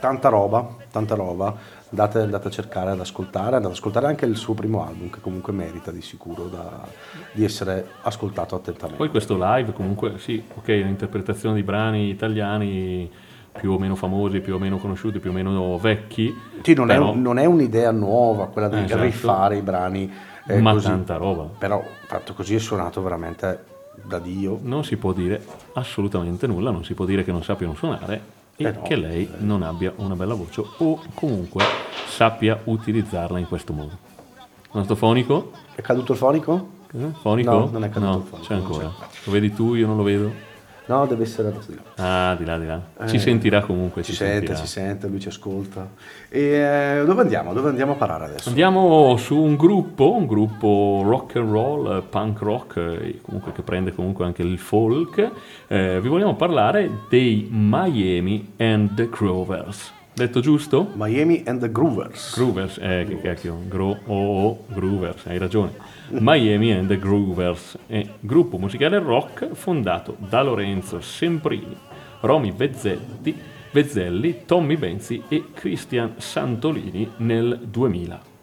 tanta 0.00 0.28
roba, 0.28 0.66
tanta 0.90 1.14
roba. 1.14 1.74
Andate, 1.88 2.18
andate 2.18 2.48
a 2.48 2.50
cercare 2.50 2.90
ad 2.90 3.00
ascoltare, 3.00 3.46
andate 3.56 3.66
ad 3.66 3.72
ascoltare 3.72 4.06
anche 4.06 4.26
il 4.26 4.36
suo 4.36 4.54
primo 4.54 4.84
album, 4.84 5.08
che 5.08 5.20
comunque 5.20 5.52
merita 5.52 5.92
di 5.92 6.02
sicuro 6.02 6.44
da- 6.46 6.84
di 7.32 7.44
essere 7.44 7.86
ascoltato 8.02 8.56
attentamente. 8.56 8.98
Poi 8.98 9.08
questo 9.08 9.36
live 9.38 9.72
comunque, 9.72 10.18
sì, 10.18 10.42
ok, 10.52 10.66
l'interpretazione 10.66 11.54
di 11.54 11.62
brani 11.62 12.08
italiani 12.08 13.08
più 13.52 13.70
o 13.72 13.78
meno 13.78 13.94
famosi, 13.94 14.40
più 14.40 14.54
o 14.54 14.58
meno 14.58 14.78
conosciuti, 14.78 15.18
più 15.20 15.30
o 15.30 15.32
meno 15.32 15.78
vecchi. 15.78 16.34
Sì, 16.62 16.74
non, 16.74 16.88
però- 16.88 17.06
è, 17.06 17.10
un- 17.14 17.22
non 17.22 17.38
è 17.38 17.44
un'idea 17.44 17.92
nuova 17.92 18.48
quella 18.48 18.68
di 18.68 18.82
Esatto. 18.82 19.02
rifare 19.02 19.56
i 19.56 19.62
brani, 19.62 20.12
eh, 20.48 20.60
ma 20.60 20.72
così. 20.72 20.86
tanta 20.88 21.16
roba. 21.16 21.44
però 21.56 21.82
fatto 22.06 22.34
così 22.34 22.56
è 22.56 22.58
suonato 22.58 23.00
veramente 23.02 23.64
da 24.02 24.18
Dio. 24.18 24.58
Non 24.60 24.84
si 24.84 24.96
può 24.96 25.12
dire 25.12 25.42
assolutamente 25.74 26.46
nulla, 26.48 26.70
non 26.70 26.84
si 26.84 26.94
può 26.94 27.04
dire 27.04 27.24
che 27.24 27.32
non 27.32 27.42
sappiano 27.44 27.74
suonare 27.74 28.34
e 28.56 28.72
no. 28.72 28.82
che 28.82 28.96
lei 28.96 29.28
non 29.38 29.62
abbia 29.62 29.92
una 29.96 30.14
bella 30.14 30.34
voce 30.34 30.62
o 30.78 31.00
comunque 31.14 31.62
sappia 32.06 32.60
utilizzarla 32.64 33.38
in 33.38 33.46
questo 33.46 33.72
modo. 33.72 33.98
Nostro 34.72 34.94
fonico? 34.96 35.52
È 35.74 35.82
caduto 35.82 36.12
il 36.12 36.18
fonico? 36.18 36.68
Eh, 36.92 37.10
Fonico? 37.20 37.50
No, 37.50 37.68
non 37.70 37.84
è 37.84 37.88
caduto 37.88 38.10
No, 38.10 38.16
il 38.18 38.22
fonico, 38.24 38.46
c'è 38.48 38.54
ancora. 38.54 38.92
Lo 39.24 39.32
vedi 39.32 39.52
tu, 39.52 39.74
io 39.74 39.86
non 39.86 39.96
lo 39.96 40.02
vedo. 40.02 40.32
No, 40.88 41.04
deve 41.06 41.24
essere 41.24 41.48
andato 41.48 41.66
di 41.68 41.74
là. 41.96 42.30
Ah, 42.30 42.36
di 42.36 42.44
là, 42.44 42.58
di 42.58 42.66
là. 42.66 42.80
Ci 43.08 43.16
Eh, 43.16 43.18
sentirà 43.18 43.60
comunque. 43.62 44.02
Ci 44.02 44.12
ci 44.12 44.18
sente, 44.18 44.34
sentirà. 44.46 44.58
ci 44.58 44.66
sente, 44.66 45.06
lui 45.08 45.18
ci 45.18 45.28
ascolta. 45.28 45.88
E 46.28 46.40
eh, 47.00 47.04
dove 47.04 47.22
andiamo? 47.22 47.52
Dove 47.52 47.70
andiamo 47.70 47.92
a 47.92 47.94
parare 47.96 48.26
adesso? 48.26 48.48
Andiamo 48.50 49.16
su 49.16 49.36
un 49.36 49.56
gruppo, 49.56 50.14
un 50.14 50.26
gruppo 50.26 51.02
rock 51.04 51.36
and 51.36 51.50
roll, 51.50 51.96
eh, 51.96 52.02
punk 52.02 52.38
rock, 52.40 52.76
eh, 52.76 53.18
comunque 53.22 53.52
che 53.52 53.62
prende 53.62 53.92
comunque 53.92 54.24
anche 54.26 54.42
il 54.42 54.58
folk. 54.58 55.30
Eh, 55.66 56.00
vi 56.00 56.08
vogliamo 56.08 56.36
parlare 56.36 56.88
dei 57.08 57.48
Miami 57.50 58.52
and 58.58 58.94
the 58.94 59.08
Grovers. 59.08 59.92
Detto 60.14 60.40
giusto? 60.40 60.92
Miami 60.94 61.42
and 61.46 61.60
the 61.60 61.70
Groovers. 61.70 62.34
Groovers, 62.34 62.78
eh, 62.80 63.04
che 63.06 63.20
cacchio, 63.20 63.58
Gro, 63.68 63.98
oh, 64.06 64.44
oh, 64.46 64.64
Groovers, 64.68 65.26
hai 65.26 65.36
ragione. 65.36 65.72
Miami 66.08 66.70
and 66.70 66.86
the 66.86 66.98
Groovers 66.98 67.76
è 67.86 68.06
gruppo 68.20 68.58
musicale 68.58 68.98
rock 69.00 69.54
fondato 69.54 70.16
da 70.18 70.40
Lorenzo 70.42 71.00
Semprini, 71.00 71.76
Romy 72.20 72.52
Vezzetti, 72.52 73.36
Vezzelli, 73.72 74.42
Tommy 74.46 74.76
Benzi 74.76 75.22
e 75.28 75.46
Christian 75.52 76.14
Santolini 76.18 77.10
nel 77.18 77.58
2000. 77.64 78.34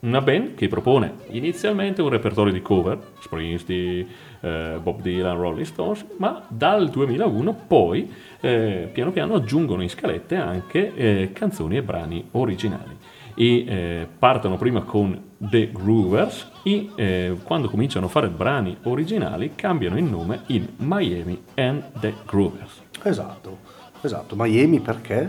Una 0.00 0.20
band 0.20 0.54
che 0.54 0.68
propone 0.68 1.14
inizialmente 1.30 2.02
un 2.02 2.10
repertorio 2.10 2.52
di 2.52 2.60
cover, 2.60 2.98
Springsteen, 3.20 4.06
eh, 4.40 4.78
Bob 4.82 5.00
Dylan, 5.00 5.38
Rolling 5.38 5.64
Stones, 5.64 6.04
ma 6.18 6.44
dal 6.48 6.90
2001 6.90 7.62
poi 7.66 8.12
eh, 8.40 8.90
piano 8.92 9.10
piano 9.10 9.34
aggiungono 9.34 9.80
in 9.80 9.88
scalette 9.88 10.36
anche 10.36 10.94
eh, 10.94 11.30
canzoni 11.32 11.78
e 11.78 11.82
brani 11.82 12.28
originali. 12.32 12.96
E 13.34 13.64
eh, 13.66 14.08
partono 14.18 14.58
prima 14.58 14.82
con 14.82 15.30
The 15.48 15.70
Groovers 15.72 16.50
e 16.62 16.90
eh, 16.94 17.36
quando 17.42 17.68
cominciano 17.68 18.06
a 18.06 18.08
fare 18.08 18.28
brani 18.28 18.76
originali 18.84 19.54
cambiano 19.56 19.98
il 19.98 20.04
nome 20.04 20.42
in 20.46 20.68
Miami 20.76 21.42
and 21.56 21.82
the 22.00 22.14
Groovers. 22.26 22.82
Esatto, 23.02 23.58
esatto. 24.00 24.36
Miami 24.36 24.78
perché? 24.80 25.28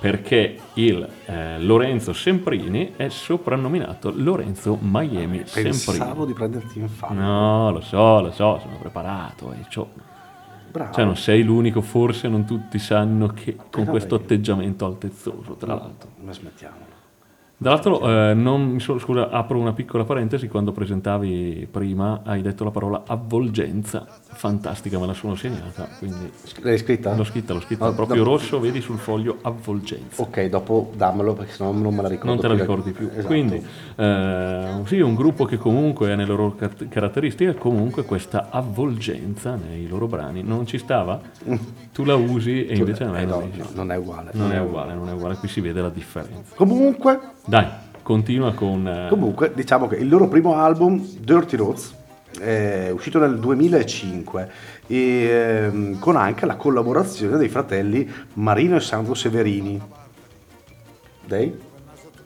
Perché 0.00 0.58
il 0.74 1.06
eh, 1.26 1.60
Lorenzo 1.60 2.12
Semprini 2.12 2.94
è 2.96 3.08
soprannominato 3.08 4.10
Lorenzo 4.14 4.78
Miami 4.80 5.44
Pensavo 5.52 5.72
Semprini. 5.74 6.26
di 6.26 6.32
prenderti 6.32 6.78
in 6.78 6.88
faccia. 6.88 7.12
No, 7.12 7.70
lo 7.70 7.80
so, 7.82 8.20
lo 8.20 8.32
so, 8.32 8.58
sono 8.60 8.78
preparato. 8.80 9.52
e 9.52 9.66
c'ho- 9.72 9.90
Bravo. 10.72 10.94
Cioè, 10.94 11.04
non 11.04 11.16
sei 11.16 11.42
l'unico, 11.42 11.82
forse 11.82 12.28
non 12.28 12.46
tutti 12.46 12.78
sanno 12.78 13.28
che 13.28 13.56
con 13.70 13.84
no, 13.84 13.90
questo 13.90 14.14
atteggiamento 14.14 14.86
altezzoso, 14.86 15.52
tra 15.56 15.74
l'altro. 15.74 16.12
Ma 16.24 16.32
smettiamo. 16.32 16.91
Dall'altro, 17.62 18.00
eh, 18.00 18.34
non 18.34 18.80
scusa, 18.80 19.28
apro 19.30 19.56
una 19.56 19.72
piccola 19.72 20.02
parentesi, 20.02 20.48
quando 20.48 20.72
presentavi 20.72 21.68
prima 21.70 22.22
hai 22.24 22.42
detto 22.42 22.64
la 22.64 22.72
parola 22.72 23.04
avvolgenza, 23.06 24.04
fantastica, 24.34 24.98
me 24.98 25.06
la 25.06 25.14
sono 25.14 25.34
segnata, 25.34 25.86
quindi 25.98 26.30
L'hai 26.60 26.78
scritta? 26.78 27.14
l'ho 27.14 27.24
scritta, 27.24 27.52
l'ho 27.54 27.60
scritta 27.60 27.86
No, 27.86 27.94
proprio 27.94 28.22
no. 28.24 28.30
rosso, 28.30 28.58
vedi 28.60 28.80
sul 28.80 28.98
foglio 28.98 29.38
avvolgenza. 29.42 30.22
Ok, 30.22 30.46
dopo 30.46 30.90
dammelo 30.96 31.34
perché 31.34 31.52
sennò 31.52 31.70
non 31.72 31.94
me 31.94 32.02
la 32.02 32.08
ricordo. 32.08 32.30
non 32.32 32.40
te 32.40 32.48
la 32.48 32.54
ricordi 32.54 32.92
più. 32.92 33.08
Esatto. 33.12 33.26
Quindi, 33.26 33.64
eh, 33.96 34.68
sì, 34.86 35.00
un 35.00 35.14
gruppo 35.14 35.44
che 35.44 35.56
comunque 35.58 36.12
ha 36.12 36.16
nelle 36.16 36.28
loro 36.28 36.54
car- 36.54 36.88
caratteristiche 36.88 37.54
comunque 37.54 38.04
questa 38.04 38.48
avvolgenza 38.50 39.54
nei 39.56 39.86
loro 39.86 40.06
brani. 40.06 40.42
Non 40.42 40.66
ci 40.66 40.78
stava? 40.78 41.20
Tu 41.92 42.04
la 42.04 42.14
usi 42.14 42.64
e 42.66 42.74
invece 42.76 43.02
Eh, 43.04 43.06
non 43.06 43.26
no, 43.26 43.40
dici. 43.50 43.58
no, 43.58 43.66
non 43.74 43.92
è 43.92 43.96
uguale. 43.96 44.30
Non 44.32 44.50
è 44.52 44.58
uguale, 44.60 44.94
non 44.94 45.08
è 45.10 45.12
uguale, 45.12 45.34
qui 45.36 45.46
si 45.48 45.60
vede 45.60 45.82
la 45.82 45.90
differenza. 45.90 46.54
Comunque, 46.54 47.20
Dai, 47.44 47.66
continua 48.02 48.54
con... 48.54 48.86
eh, 48.88 49.06
comunque, 49.10 49.52
diciamo 49.54 49.86
che 49.88 49.96
il 49.96 50.08
loro 50.08 50.26
primo 50.26 50.54
album, 50.54 51.06
Dirty 51.20 51.56
Roads, 51.56 51.94
è 52.38 52.90
uscito 52.92 53.18
nel 53.18 53.38
2005 53.38 54.48
e 54.86 55.24
ehm, 55.24 55.98
con 55.98 56.16
anche 56.16 56.46
la 56.46 56.56
collaborazione 56.56 57.36
dei 57.36 57.48
fratelli 57.48 58.08
Marino 58.34 58.76
e 58.76 58.80
Sandro 58.80 59.14
Severini. 59.14 59.80
Dei 61.26 61.70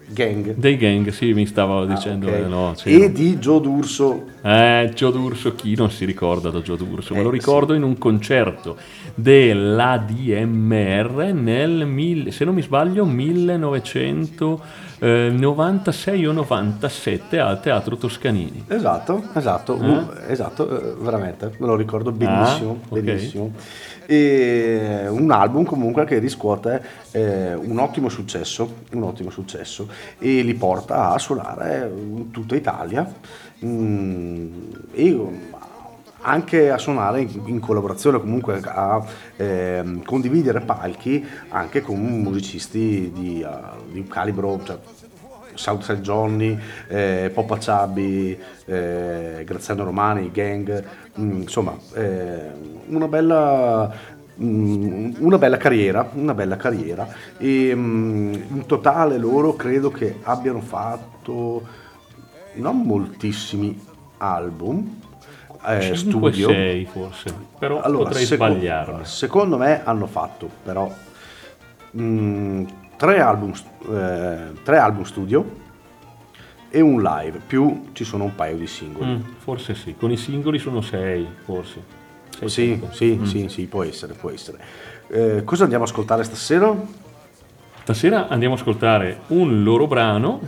Gang. 0.08 0.54
dei 0.54 0.76
gang, 0.76 1.08
sì, 1.08 1.32
mi 1.32 1.46
stavo 1.46 1.80
Ah, 1.80 1.86
dicendo, 1.86 2.28
ok. 2.28 2.34
eh, 2.34 2.46
no, 2.46 2.74
sì, 2.76 3.02
e 3.02 3.10
di 3.10 3.38
Joe 3.38 3.60
D'Urso. 3.60 4.26
Eh, 4.40 4.92
Gio 4.94 5.10
D'Urso, 5.10 5.56
chi 5.56 5.74
non 5.74 5.90
si 5.90 6.04
ricorda 6.04 6.50
da 6.50 6.62
Gio 6.62 6.76
D'Urso? 6.76 7.12
Me 7.12 7.24
lo 7.24 7.28
Eh, 7.28 7.32
ricordo 7.32 7.74
in 7.74 7.82
un 7.82 7.98
concerto 7.98 8.76
dell'ADMR 9.16 11.32
nel, 11.34 11.86
mille- 11.86 12.30
se 12.30 12.44
non 12.44 12.54
mi 12.54 12.62
sbaglio, 12.62 13.04
1996 14.98 16.26
o 16.26 16.32
97 16.32 17.38
al 17.38 17.60
Teatro 17.60 17.96
Toscanini. 17.96 18.64
Esatto, 18.68 19.24
esatto, 19.34 19.74
uh, 19.74 20.10
esatto, 20.28 20.68
eh, 20.68 20.94
veramente, 20.98 21.52
me 21.58 21.66
lo 21.66 21.76
ricordo 21.76 22.12
benissimo, 22.12 22.78
Ah, 22.82 22.94
ok. 22.94 23.00
benissimo. 23.00 23.52
E 24.06 25.06
un 25.08 25.30
album 25.32 25.64
comunque 25.64 26.04
che 26.04 26.18
riscuote 26.18 26.80
eh, 27.10 27.54
un 27.54 27.78
ottimo 27.78 28.08
successo, 28.08 28.84
un 28.92 29.02
ottimo 29.02 29.30
successo 29.30 29.88
e 30.18 30.42
li 30.42 30.54
porta 30.54 31.10
a 31.10 31.18
suonare 31.18 31.90
in 31.94 32.30
tutta 32.30 32.54
Italia 32.54 33.12
mm, 33.64 34.52
e 34.92 35.28
anche 36.26 36.70
a 36.70 36.78
suonare 36.78 37.20
in, 37.20 37.42
in 37.46 37.60
collaborazione 37.60 38.18
comunque 38.20 38.60
a 38.64 39.02
ehm, 39.36 40.02
condividere 40.04 40.60
palchi 40.60 41.24
anche 41.48 41.80
con 41.80 41.98
musicisti 42.00 43.12
di, 43.14 43.44
uh, 43.46 43.92
di 43.92 44.04
calibro 44.06 44.60
cioè, 44.64 44.78
Southside 45.54 46.00
Johnny, 46.02 46.58
eh, 46.88 47.30
Poppa 47.32 47.58
Ciabbi, 47.58 48.38
eh, 48.66 49.42
Graziano 49.46 49.84
Romani, 49.84 50.30
Gang, 50.30 50.84
mm, 51.18 51.40
insomma 51.40 51.74
eh, 51.94 52.50
una 52.88 53.08
bella 53.08 53.90
mm, 54.38 55.14
una 55.18 55.38
bella 55.38 55.56
carriera, 55.56 56.10
una 56.12 56.34
bella 56.34 56.56
carriera. 56.56 57.08
E 57.38 57.74
mm, 57.74 58.34
in 58.34 58.66
totale 58.66 59.16
loro 59.16 59.54
credo 59.56 59.90
che 59.90 60.18
abbiano 60.24 60.60
fatto 60.60 61.84
non 62.56 62.82
moltissimi 62.82 63.80
album 64.18 65.04
eh, 65.64 65.80
5 65.94 65.96
studio 66.32 66.48
6 66.48 66.84
forse, 66.86 67.34
però 67.58 67.80
potrei 67.80 68.24
seco- 68.24 68.44
sbagliarmi. 68.46 69.04
Secondo 69.04 69.56
me 69.56 69.82
hanno 69.84 70.06
fatto 70.06 70.48
però 70.62 70.92
mm, 71.98 72.64
tre, 72.96 73.20
album, 73.20 73.52
eh, 73.90 74.52
tre 74.62 74.78
album 74.78 75.04
studio 75.04 75.64
e 76.68 76.80
un 76.80 77.00
live, 77.02 77.40
più 77.46 77.88
ci 77.92 78.04
sono 78.04 78.24
un 78.24 78.34
paio 78.34 78.56
di 78.56 78.66
singoli. 78.66 79.12
Mm, 79.12 79.20
forse 79.38 79.74
sì, 79.74 79.94
con 79.96 80.10
i 80.10 80.16
singoli 80.16 80.58
sono 80.58 80.80
6 80.80 81.26
forse. 81.44 81.94
Sei, 82.38 82.50
Sì, 82.50 82.80
sì, 82.90 83.20
sì, 83.24 83.48
sì, 83.48 83.66
può 83.66 83.82
essere, 83.82 84.12
può 84.12 84.30
essere. 84.30 84.58
Eh, 85.08 85.42
cosa 85.44 85.62
andiamo 85.62 85.84
a 85.84 85.86
ascoltare 85.86 86.22
stasera? 86.24 86.74
Stasera 87.82 88.28
andiamo 88.28 88.54
ad 88.54 88.60
ascoltare 88.60 89.20
un 89.28 89.62
loro 89.62 89.86
brano 89.86 90.40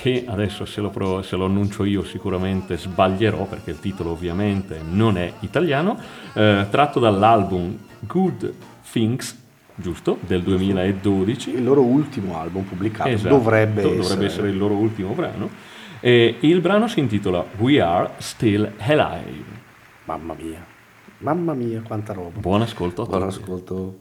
che 0.00 0.24
adesso 0.26 0.64
se 0.64 0.80
lo, 0.80 0.90
pro- 0.90 1.22
se 1.22 1.36
lo 1.36 1.44
annuncio 1.44 1.84
io 1.84 2.02
sicuramente 2.04 2.76
sbaglierò 2.76 3.44
perché 3.46 3.70
il 3.70 3.78
titolo 3.80 4.10
ovviamente 4.10 4.80
non 4.88 5.16
è 5.16 5.32
italiano, 5.40 5.96
eh, 6.34 6.66
tratto 6.68 6.98
dall'album 6.98 7.78
Good 8.00 8.52
Things, 8.90 9.40
giusto, 9.74 10.18
del 10.26 10.42
2012. 10.42 11.50
Il 11.54 11.64
loro 11.64 11.82
ultimo 11.82 12.38
album 12.38 12.64
pubblicato 12.64 13.08
Esatto, 13.08 13.34
dovrebbe, 13.36 13.82
dovrebbe 13.82 14.02
essere. 14.04 14.26
essere 14.26 14.48
il 14.48 14.58
loro 14.58 14.74
ultimo 14.74 15.12
brano. 15.12 15.48
E 16.00 16.36
il 16.40 16.60
brano 16.60 16.86
si 16.88 17.00
intitola 17.00 17.44
We 17.58 17.80
Are 17.80 18.10
Still 18.18 18.72
Alive. 18.78 19.62
Mamma 20.04 20.34
mia. 20.38 20.64
Mamma 21.18 21.54
mia, 21.54 21.80
quanta 21.80 22.12
roba. 22.12 22.38
Buon 22.40 22.60
ascolto 22.62 23.02
a 23.02 23.06
Buon 23.06 23.20
tutti. 23.28 23.40
ascolto. 23.40 23.98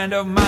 Of 0.00 0.14
of 0.14 0.39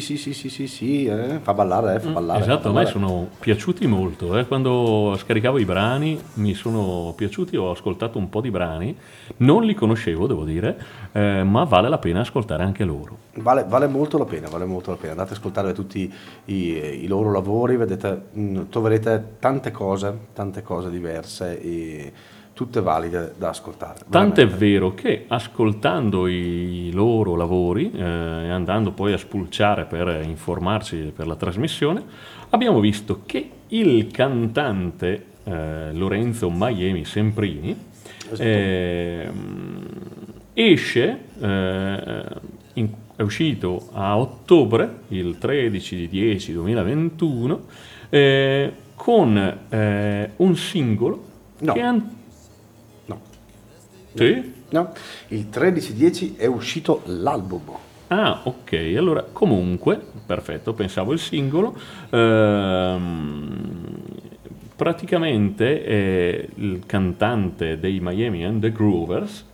sì, 0.00 0.16
sì, 0.16 0.32
sì, 0.32 0.48
sì, 0.48 0.48
sì, 0.48 0.66
sì, 0.66 1.04
eh, 1.06 1.38
fa 1.40 1.54
ballare, 1.54 1.94
eh, 1.96 2.00
fa 2.00 2.10
ballare. 2.10 2.40
Esatto, 2.40 2.62
fa 2.62 2.68
a 2.68 2.72
me 2.72 2.84
ballare. 2.84 2.90
sono 2.92 3.28
piaciuti 3.38 3.86
molto. 3.86 4.36
eh. 4.38 4.46
Quando 4.46 5.16
scaricavo 5.18 5.58
i 5.58 5.64
brani 5.64 6.18
mi 6.34 6.54
sono 6.54 7.12
piaciuti, 7.16 7.56
ho 7.56 7.70
ascoltato 7.70 8.18
un 8.18 8.28
po' 8.28 8.40
di 8.40 8.50
brani, 8.50 8.96
non 9.38 9.64
li 9.64 9.74
conoscevo, 9.74 10.26
devo 10.26 10.44
dire, 10.44 10.78
eh, 11.12 11.42
ma 11.42 11.64
vale 11.64 11.88
la 11.88 11.98
pena 11.98 12.20
ascoltare 12.20 12.62
anche 12.62 12.84
loro. 12.84 13.16
Vale, 13.34 13.64
vale 13.68 13.86
molto 13.86 14.18
la 14.18 14.24
pena, 14.24 14.48
vale 14.48 14.64
molto 14.64 14.90
la 14.90 14.96
pena. 14.96 15.12
Andate 15.12 15.30
ad 15.32 15.36
ascoltare 15.36 15.72
tutti 15.72 16.12
i, 16.46 16.54
i 16.54 17.06
loro 17.06 17.30
lavori, 17.32 17.76
vedete, 17.76 18.22
mh, 18.32 18.62
troverete 18.70 19.36
tante 19.38 19.70
cose, 19.70 20.16
tante 20.32 20.62
cose 20.62 20.90
diverse 20.90 21.60
e 21.60 22.12
tutte 22.56 22.80
valide 22.80 23.34
da 23.36 23.50
ascoltare. 23.50 23.98
Tant'è 24.08 24.46
vero 24.46 24.94
che 24.94 25.26
ascoltando 25.28 26.26
i 26.26 26.90
loro 26.90 27.36
lavori 27.36 27.92
eh, 27.94 27.98
e 28.00 28.48
andando 28.48 28.92
poi 28.92 29.12
a 29.12 29.18
spulciare 29.18 29.84
per 29.84 30.22
informarci 30.24 31.12
per 31.14 31.26
la 31.26 31.36
trasmissione, 31.36 32.02
abbiamo 32.48 32.80
visto 32.80 33.20
che 33.26 33.50
il 33.68 34.06
cantante 34.10 35.26
eh, 35.44 35.92
Lorenzo 35.92 36.48
Miami 36.50 37.04
Semprini 37.04 37.76
ehm, 38.38 39.86
esce, 40.54 41.18
eh, 41.38 42.24
in- 42.72 42.88
è 43.16 43.20
uscito 43.20 43.90
a 43.92 44.16
ottobre, 44.16 45.00
il 45.08 45.36
13 45.36 45.94
di 45.94 46.08
10 46.08 46.52
2021, 46.54 47.60
eh, 48.08 48.72
con 48.94 49.58
eh, 49.68 50.30
un 50.36 50.56
singolo 50.56 51.24
No. 51.58 51.72
che 51.72 51.80
No, 51.80 52.10
Sì? 54.16 54.52
no, 54.70 54.92
il 55.28 55.46
13-10 55.52 56.36
è 56.36 56.46
uscito 56.46 57.02
l'album. 57.06 57.76
Ah, 58.08 58.40
ok, 58.44 58.94
allora 58.96 59.24
comunque, 59.32 60.00
perfetto, 60.24 60.74
pensavo 60.74 61.12
il 61.12 61.18
singolo. 61.18 61.76
Ehm, 62.10 63.96
praticamente 64.76 65.84
eh, 65.84 66.48
il 66.54 66.82
cantante 66.86 67.78
dei 67.80 67.98
Miami 68.00 68.44
and 68.44 68.60
the 68.60 68.70
Groovers 68.70 69.44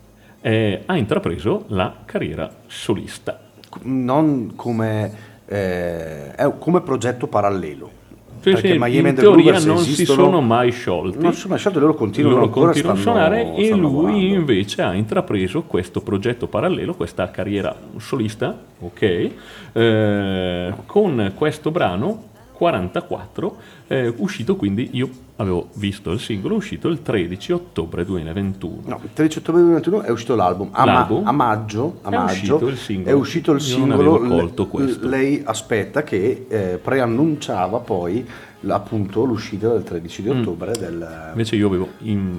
eh, 0.43 0.83
ha 0.85 0.97
intrapreso 0.97 1.65
la 1.69 2.03
carriera 2.05 2.53
solista. 2.67 3.41
non 3.85 4.53
come, 4.55 5.13
eh, 5.47 6.53
come 6.59 6.83
progetto 6.83 7.27
parallelo. 7.27 8.02
Sì, 8.43 8.51
Perché 8.51 8.77
Miami 8.77 9.11
in 9.11 9.15
teoria 9.15 9.53
non 9.61 9.79
si 9.79 9.93
esistono- 9.93 10.25
sono 10.25 10.41
mai 10.41 10.73
sciolti. 10.73 11.19
Non 11.23 11.33
si 11.33 11.39
sono 11.41 11.51
mai 11.51 11.59
sciolti, 11.61 11.79
loro 11.79 11.95
continuano 11.95 12.35
Loro 12.37 12.47
ancora, 12.47 12.65
continuano 12.73 12.99
a 12.99 13.03
suonare 13.03 13.55
e 13.55 13.69
lui 13.71 13.81
lavorando. 13.81 14.19
invece 14.19 14.83
ha 14.83 14.95
intrapreso 14.95 15.63
questo 15.63 16.01
progetto 16.01 16.49
parallelo, 16.49 16.95
questa 16.95 17.31
carriera 17.31 17.73
solista, 17.99 18.59
ok, 18.81 19.31
eh, 19.73 20.73
con 20.87 21.33
questo 21.37 21.71
brano 21.71 22.25
44, 22.53 23.57
eh, 23.93 24.15
uscito 24.17 24.57
quindi, 24.57 24.91
io 24.93 25.09
avevo 25.37 25.69
visto 25.75 26.11
il 26.13 26.21
singolo, 26.21 26.55
uscito 26.55 26.89
il 26.89 27.03
13 27.03 27.53
ottobre 27.53 28.05
2021. 28.05 28.83
No, 28.87 29.01
il 29.03 29.11
13 29.13 29.39
ottobre 29.39 29.61
2021 29.63 30.03
è 30.03 30.11
uscito 30.11 30.35
l'album. 30.37 30.69
A, 30.73 30.85
ma- 30.85 31.09
a 31.25 31.33
maggio, 31.33 31.99
a 32.03 32.09
È 32.11 32.17
maggio 32.17 32.33
uscito 32.57 32.69
il 32.69 32.77
singolo. 32.77 33.09
è 33.11 33.13
uscito 33.19 33.53
il 33.53 33.61
singolo. 33.61 33.95
avevo 33.95 34.19
colto 34.37 34.63
Le- 34.63 34.69
questo. 34.69 35.09
Lei 35.09 35.43
aspetta 35.45 36.03
che 36.05 36.47
eh, 36.49 36.79
preannunciava 36.83 37.79
poi 37.81 38.19
l- 38.21 38.25
appunto 38.69 39.25
l'uscita 39.25 39.69
del 39.69 39.83
13 39.83 40.23
di 40.23 40.29
ottobre 40.29 40.73
del, 40.73 41.29
Invece 41.31 41.57
io 41.57 41.67
avevo 41.67 41.89
in- 42.01 42.39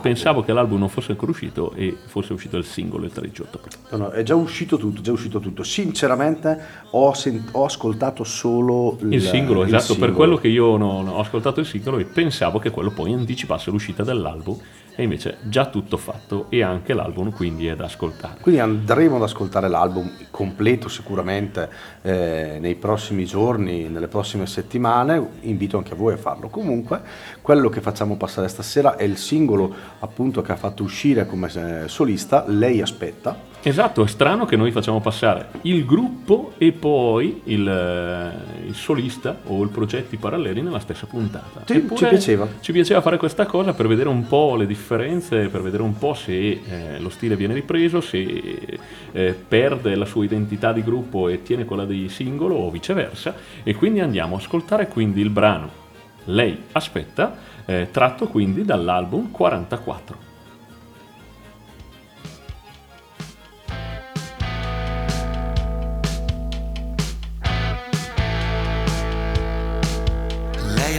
pensavo 0.00 0.42
che 0.42 0.52
l'album 0.52 0.78
non 0.78 0.88
fosse 0.88 1.12
ancora 1.12 1.30
uscito 1.32 1.72
e 1.74 1.96
fosse 2.06 2.32
uscito 2.32 2.56
il 2.56 2.64
singolo 2.64 3.04
il 3.04 3.12
13 3.12 3.42
ottobre. 3.42 3.70
No, 3.90 3.96
no, 3.98 4.08
è 4.10 4.22
già 4.22 4.34
uscito 4.34 4.76
tutto, 4.78 5.00
è 5.00 5.02
già 5.04 5.12
uscito 5.12 5.40
tutto. 5.40 5.62
Sinceramente 5.62 6.58
ho, 6.90 7.12
sen- 7.14 7.44
ho 7.52 7.64
ascoltato 7.64 8.24
solo 8.24 8.96
il, 9.02 9.12
Il 9.12 9.22
singolo, 9.22 9.64
esatto, 9.64 9.78
per 9.78 9.94
singolo. 9.94 10.12
quello 10.14 10.36
che 10.36 10.48
io 10.48 10.76
non 10.76 11.08
ho 11.08 11.18
ascoltato 11.20 11.60
il 11.60 11.66
singolo 11.66 11.98
e 11.98 12.04
pensavo 12.04 12.58
che 12.58 12.70
quello 12.70 12.90
poi 12.90 13.12
anticipasse 13.12 13.70
l'uscita 13.70 14.02
dell'album 14.02 14.56
e 14.94 15.02
invece 15.02 15.38
già 15.42 15.66
tutto 15.66 15.96
fatto 15.96 16.46
e 16.48 16.62
anche 16.62 16.92
l'album 16.92 17.30
quindi 17.32 17.66
è 17.66 17.76
da 17.76 17.84
ascoltare. 17.84 18.40
Quindi 18.40 18.60
andremo 18.60 19.16
ad 19.16 19.22
ascoltare 19.22 19.68
l'album 19.68 20.10
completo 20.30 20.88
sicuramente 20.88 21.68
eh, 22.02 22.58
nei 22.60 22.74
prossimi 22.74 23.24
giorni, 23.24 23.88
nelle 23.88 24.08
prossime 24.08 24.46
settimane, 24.46 25.24
invito 25.40 25.78
anche 25.78 25.94
voi 25.94 26.14
a 26.14 26.18
farlo. 26.18 26.48
Comunque 26.48 27.00
quello 27.40 27.68
che 27.68 27.80
facciamo 27.80 28.16
passare 28.16 28.48
stasera 28.48 28.96
è 28.96 29.04
il 29.04 29.16
singolo 29.16 29.74
appunto 30.00 30.42
che 30.42 30.52
ha 30.52 30.56
fatto 30.56 30.82
uscire 30.82 31.26
come 31.26 31.50
eh, 31.54 31.88
solista, 31.88 32.44
Lei 32.46 32.80
aspetta. 32.80 33.50
Esatto, 33.64 34.02
è 34.02 34.08
strano 34.08 34.44
che 34.44 34.56
noi 34.56 34.72
facciamo 34.72 35.00
passare 35.00 35.48
il 35.62 35.84
gruppo 35.84 36.52
e 36.58 36.72
poi 36.72 37.42
il, 37.44 37.68
eh, 37.68 38.66
il 38.66 38.74
solista 38.74 39.38
o 39.44 39.64
i 39.64 39.68
progetti 39.68 40.16
paralleli 40.16 40.62
nella 40.62 40.80
stessa 40.80 41.06
puntata. 41.06 41.62
Sì, 41.64 41.86
ci 41.94 42.06
piaceva. 42.06 42.48
Ci 42.60 42.72
piaceva 42.72 43.00
fare 43.00 43.18
questa 43.18 43.46
cosa 43.46 43.72
per 43.72 43.86
vedere 43.86 44.08
un 44.08 44.26
po' 44.26 44.56
le 44.56 44.66
differenze, 44.66 45.48
per 45.48 45.62
vedere 45.62 45.82
un 45.82 45.96
po' 45.96 46.14
se 46.14 46.32
eh, 46.32 46.98
lo 46.98 47.08
stile 47.08 47.36
viene 47.36 47.54
ripreso, 47.54 48.00
se 48.00 48.78
eh, 49.12 49.32
perde 49.46 49.94
la 49.94 50.06
sua 50.06 50.24
identità 50.24 50.72
di 50.72 50.82
gruppo 50.82 51.28
e 51.28 51.42
tiene 51.42 51.64
quella 51.64 51.84
di 51.84 52.08
singolo 52.08 52.56
o 52.56 52.70
viceversa. 52.70 53.34
E 53.62 53.74
quindi 53.74 54.00
andiamo 54.00 54.34
a 54.34 54.38
ascoltare 54.38 54.88
quindi 54.88 55.20
il 55.20 55.30
brano 55.30 55.80
Lei 56.26 56.56
aspetta, 56.72 57.36
eh, 57.64 57.88
tratto 57.90 58.28
quindi 58.28 58.64
dall'album 58.64 59.30
44. 59.30 60.21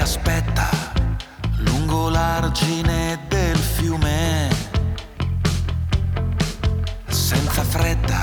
Aspetta 0.04 0.70
lungo 1.60 2.10
l'argine 2.10 3.18
del 3.30 3.56
fiume, 3.56 4.50
senza 7.08 7.64
fretta, 7.64 8.22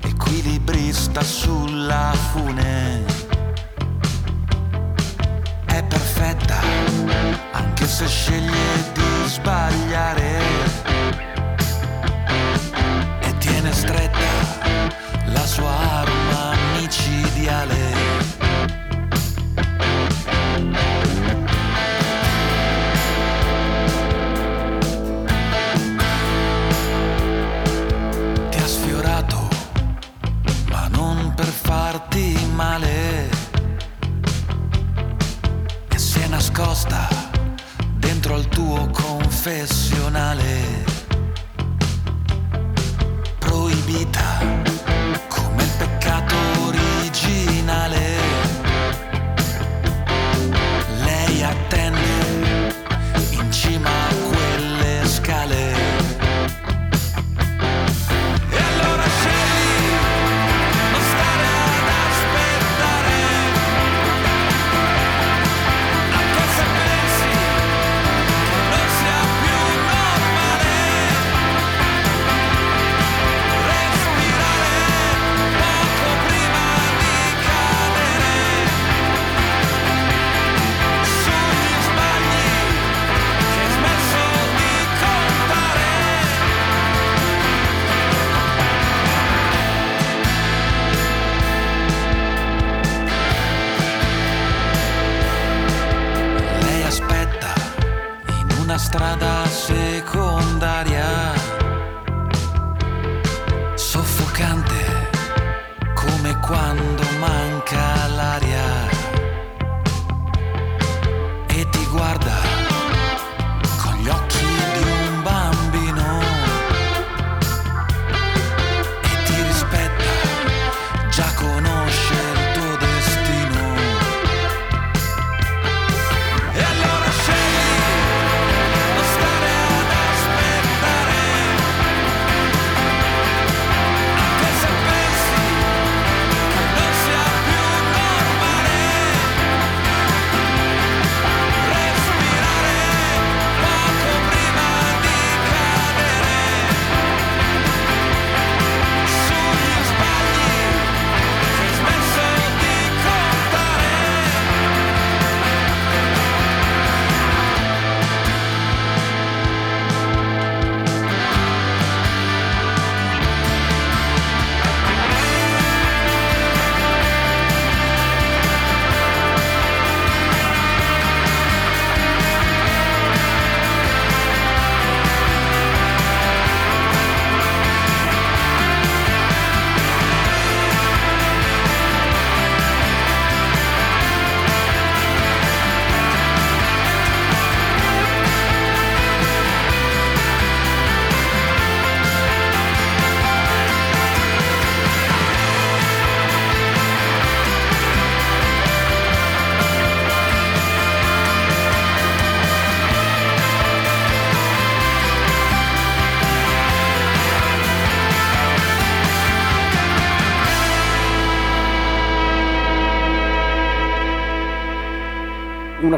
equilibrista 0.00 1.22
sulla 1.22 2.12
fune. 2.32 3.04
È 5.66 5.80
perfetta, 5.84 6.58
anche 7.52 7.86
se 7.86 8.08
sceglie 8.08 8.92
di 8.92 9.28
sbagliare. 9.28 10.40
E 13.20 13.38
tiene 13.38 13.72
stretta 13.72 14.32
la 15.26 15.46
sua 15.46 15.70
arma 16.00 16.56
micidiale. 16.80 17.95
Farti 31.96 32.36
male. 32.54 33.28
E 35.88 35.98
si 35.98 36.20
è 36.20 36.26
nascosta 36.26 37.08
dentro 37.94 38.34
al 38.34 38.46
tuo 38.48 38.86
confessionale. 38.92 40.84
Proibita 43.38 44.38
come 45.28 45.62
il 45.62 45.70
peccato 45.78 46.45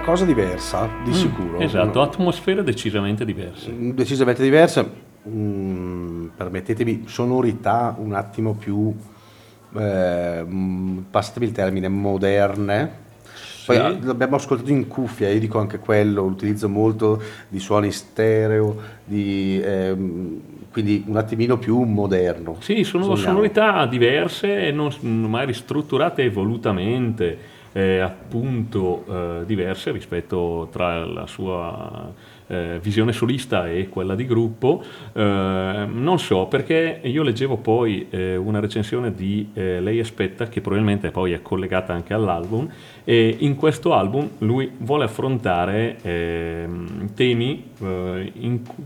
cosa 0.09 0.25
diversa, 0.25 0.89
di 1.05 1.13
sicuro. 1.13 1.59
Esatto, 1.59 1.99
No, 1.99 2.05
atmosfere 2.07 2.63
decisamente 2.63 3.27
diverse. 3.27 3.71
decisamente 3.93 4.43
diverse. 4.43 4.91
Mm, 5.29 6.29
permettetemi, 6.35 7.03
sonorità 7.07 7.95
un 7.99 8.15
attimo 8.15 8.55
più, 8.55 8.91
eh, 9.77 10.43
mm, 10.47 10.99
passatemi 11.11 11.45
il 11.45 11.53
termine, 11.53 11.89
moderne. 11.89 13.07
Poi 13.67 13.77
Sì. 13.77 13.83
ah, 13.83 13.99
l'abbiamo 14.01 14.37
ascoltato 14.37 14.71
in 14.71 14.87
cuffia, 14.89 15.29
io 15.29 15.39
dico 15.41 15.59
anche 15.59 15.79
quello, 15.79 16.23
utilizzo 16.23 16.71
molto 16.71 17.21
di 17.47 17.59
suoni 17.59 17.91
stereo, 17.91 18.81
di, 19.05 19.61
ehm, 19.63 20.41
quindi 20.73 21.05
un 21.07 21.19
attimino 21.19 21.59
più 21.59 21.83
moderno. 21.83 22.57
Sì, 22.61 22.83
sono 22.83 23.15
sonorità 23.15 23.85
diverse, 23.85 24.71
non, 24.71 24.91
magari 25.03 25.53
strutturate 25.53 26.23
e 26.23 26.31
volutamente 26.31 27.57
eh, 27.73 28.01
appunto 28.01 29.05
eh, 29.41 29.47
diverse 29.47 29.91
rispetto 29.91 30.69
tra 30.71 31.05
la 31.05 31.27
sua 31.27 32.13
eh, 32.49 32.79
visione 32.83 33.13
solista 33.13 33.69
e 33.69 33.89
quella 33.89 34.15
di 34.15 34.27
gruppo. 34.27 34.83
Eh, 35.13 35.87
non 35.91 36.19
so, 36.19 36.47
perché 36.47 37.01
io 37.03 37.23
leggevo 37.23 37.59
poi 37.59 38.07
eh, 38.11 38.37
una 38.37 38.59
recensione 38.61 39.15
di 39.15 39.51
eh, 39.53 39.81
Lei 39.81 40.01
Aspetta, 40.01 40.49
che 40.49 40.61
probabilmente 40.61 41.11
poi 41.11 41.33
è 41.33 41.43
collegata 41.43 41.93
anche 41.93 42.15
all'album, 42.15 42.69
e 43.05 43.37
in 43.39 43.55
questo 43.55 43.95
album 43.95 44.29
lui 44.39 44.71
vuole 44.79 45.05
affrontare 45.05 45.99
ehm, 46.03 47.15
temi 47.15 47.65
eh, 47.81 48.33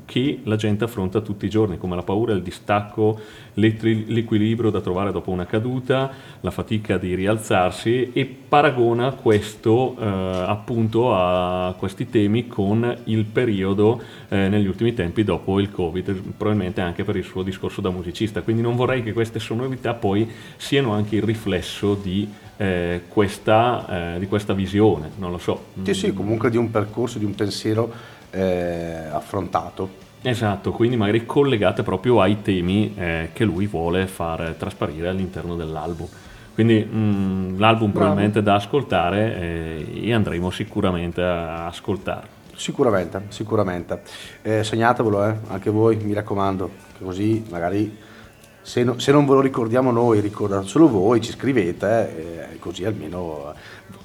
che 0.05 0.41
la 0.45 0.57
gente 0.57 0.85
affronta 0.85 1.21
tutti 1.21 1.47
i 1.47 1.51
giorni, 1.51 1.79
come 1.79 1.95
la 1.95 2.03
paura, 2.03 2.33
il 2.33 2.43
distacco, 2.43 3.19
l'equilibrio 3.55 4.71
da 4.71 4.81
trovare 4.81 5.13
dopo 5.13 5.31
una 5.31 5.47
caduta, 5.47 6.11
la 6.41 6.51
fatica 6.51 6.97
di 6.97 7.15
rialzarsi 7.15 8.13
e 8.13 8.25
paragona 8.25 9.13
questo 9.13 9.95
eh, 9.99 10.05
appunto 10.05 11.15
a 11.15 11.75
questi 11.79 12.09
temi 12.09 12.47
con 12.47 12.97
il 13.05 13.25
periodo 13.25 13.52
eh, 13.61 14.49
negli 14.49 14.67
ultimi 14.67 14.95
tempi 14.95 15.25
dopo 15.25 15.61
il 15.61 15.71
Covid, 15.71 16.13
probabilmente 16.37 16.81
anche 16.81 17.05
per 17.05 17.17
il 17.17 17.25
suo 17.25 17.43
discorso 17.43 17.81
da 17.81 17.91
musicista. 17.91 18.43
Quindi 18.43 18.63
non 18.63 18.77
vorrei 18.77 19.03
che 19.03 19.13
queste 19.13 19.39
sonorità 19.39 19.95
poi 19.95 20.29
siano 20.57 20.93
anche 20.93 21.17
il 21.17 21.23
riflesso 21.23 21.95
di, 21.95 22.29
eh, 22.57 23.03
questa, 23.09 24.15
eh, 24.15 24.19
di 24.19 24.27
questa 24.27 24.53
visione, 24.55 25.11
non 25.19 25.31
lo 25.31 25.39
so. 25.39 25.67
Sì, 25.83 25.95
sì, 25.95 26.13
comunque 26.13 26.51
di 26.51 26.57
un 26.57 26.71
percorso, 26.71 27.19
di 27.19 27.25
un 27.25 27.35
pensiero 27.35 27.93
eh, 28.31 29.09
affrontato. 29.11 30.01
Esatto, 30.23 30.71
quindi 30.71 30.97
magari 30.97 31.27
collegate 31.27 31.83
proprio 31.83 32.21
ai 32.21 32.43
temi 32.43 32.95
eh, 32.97 33.31
che 33.33 33.45
lui 33.45 33.67
vuole 33.67 34.07
far 34.07 34.55
trasparire 34.57 35.09
all'interno 35.09 35.57
dell'album. 35.57 36.07
Quindi 36.55 36.85
mh, 36.85 37.59
l'album 37.59 37.91
probabilmente 37.91 38.43
da 38.43 38.55
ascoltare 38.55 39.41
eh, 39.41 40.01
e 40.05 40.13
andremo 40.13 40.51
sicuramente 40.51 41.23
a 41.23 41.67
ascoltarlo. 41.67 42.42
Sicuramente, 42.63 43.25
sicuramente. 43.31 44.03
Eh, 44.41 44.63
segnatevelo, 44.63 45.27
eh, 45.27 45.35
anche 45.49 45.69
voi, 45.69 45.97
mi 45.97 46.13
raccomando, 46.13 46.71
così 47.01 47.45
magari 47.51 47.99
se, 48.61 48.85
no- 48.85 49.01
se 49.01 49.11
non 49.11 49.27
ve 49.27 49.33
lo 49.33 49.41
ricordiamo 49.41 49.91
noi, 49.91 50.21
ricordate 50.21 50.69
solo 50.69 50.89
voi, 50.89 51.21
ci 51.21 51.33
scrivete, 51.33 52.53
eh, 52.53 52.61
così 52.61 52.85
almeno 52.85 53.53
eh, 53.53 53.57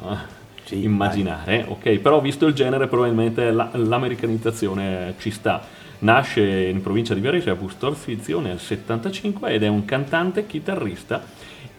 Sì, 0.70 0.84
immaginare, 0.84 1.66
ok, 1.68 1.98
però 1.98 2.22
visto 2.22 2.46
il 2.46 2.54
genere 2.54 2.86
probabilmente 2.86 3.50
la- 3.50 3.72
l'americanizzazione 3.74 5.16
ci 5.18 5.32
sta. 5.32 5.66
Nasce 6.02 6.68
in 6.68 6.84
provincia 6.84 7.16
di 7.16 7.22
Viareggio 7.22 7.50
a 7.50 7.56
Busto 7.56 7.88
Arsizio 7.88 8.40
nel 8.40 8.60
75 8.60 9.50
ed 9.52 9.64
è 9.64 9.68
un 9.68 9.84
cantante, 9.86 10.46
chitarrista 10.46 11.24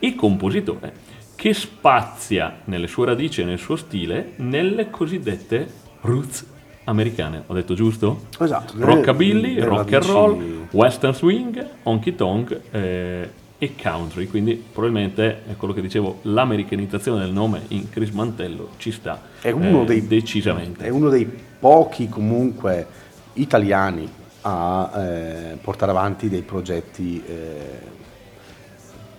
e 0.00 0.16
compositore 0.16 0.92
che 1.36 1.54
spazia 1.54 2.62
nelle 2.64 2.88
sue 2.88 3.06
radici 3.06 3.42
e 3.42 3.44
nel 3.44 3.58
suo 3.60 3.76
stile 3.76 4.32
nelle 4.38 4.90
cosiddette 4.90 5.68
roots 6.00 6.44
americane. 6.84 7.44
Ho 7.46 7.54
detto 7.54 7.74
giusto? 7.74 8.26
Esatto. 8.40 8.74
Rockabilly, 8.76 9.60
rock 9.60 9.92
and 9.92 10.04
roll, 10.04 10.66
western 10.72 11.14
swing, 11.14 11.64
honky 11.84 12.16
tonk 12.16 12.60
eh, 12.72 13.30
e 13.60 13.74
country. 13.80 14.26
Quindi 14.26 14.54
probabilmente 14.54 15.44
è 15.46 15.56
quello 15.56 15.74
che 15.74 15.82
dicevo, 15.82 16.20
l'americanizzazione 16.22 17.20
del 17.20 17.30
nome 17.30 17.60
in 17.68 17.90
Chris 17.90 18.08
Mantello 18.10 18.70
ci 18.78 18.90
sta 18.90 19.20
È 19.40 19.50
uno 19.50 19.82
eh, 19.82 19.84
dei- 19.84 20.06
decisamente. 20.06 20.86
È 20.86 20.88
uno 20.88 21.10
dei 21.10 21.30
pochi 21.60 22.08
comunque 22.08 22.86
italiani 23.34 24.10
a 24.40 24.90
eh, 24.96 25.58
portare 25.60 25.90
avanti 25.90 26.30
dei 26.30 26.40
progetti 26.40 27.22
eh, 27.26 27.78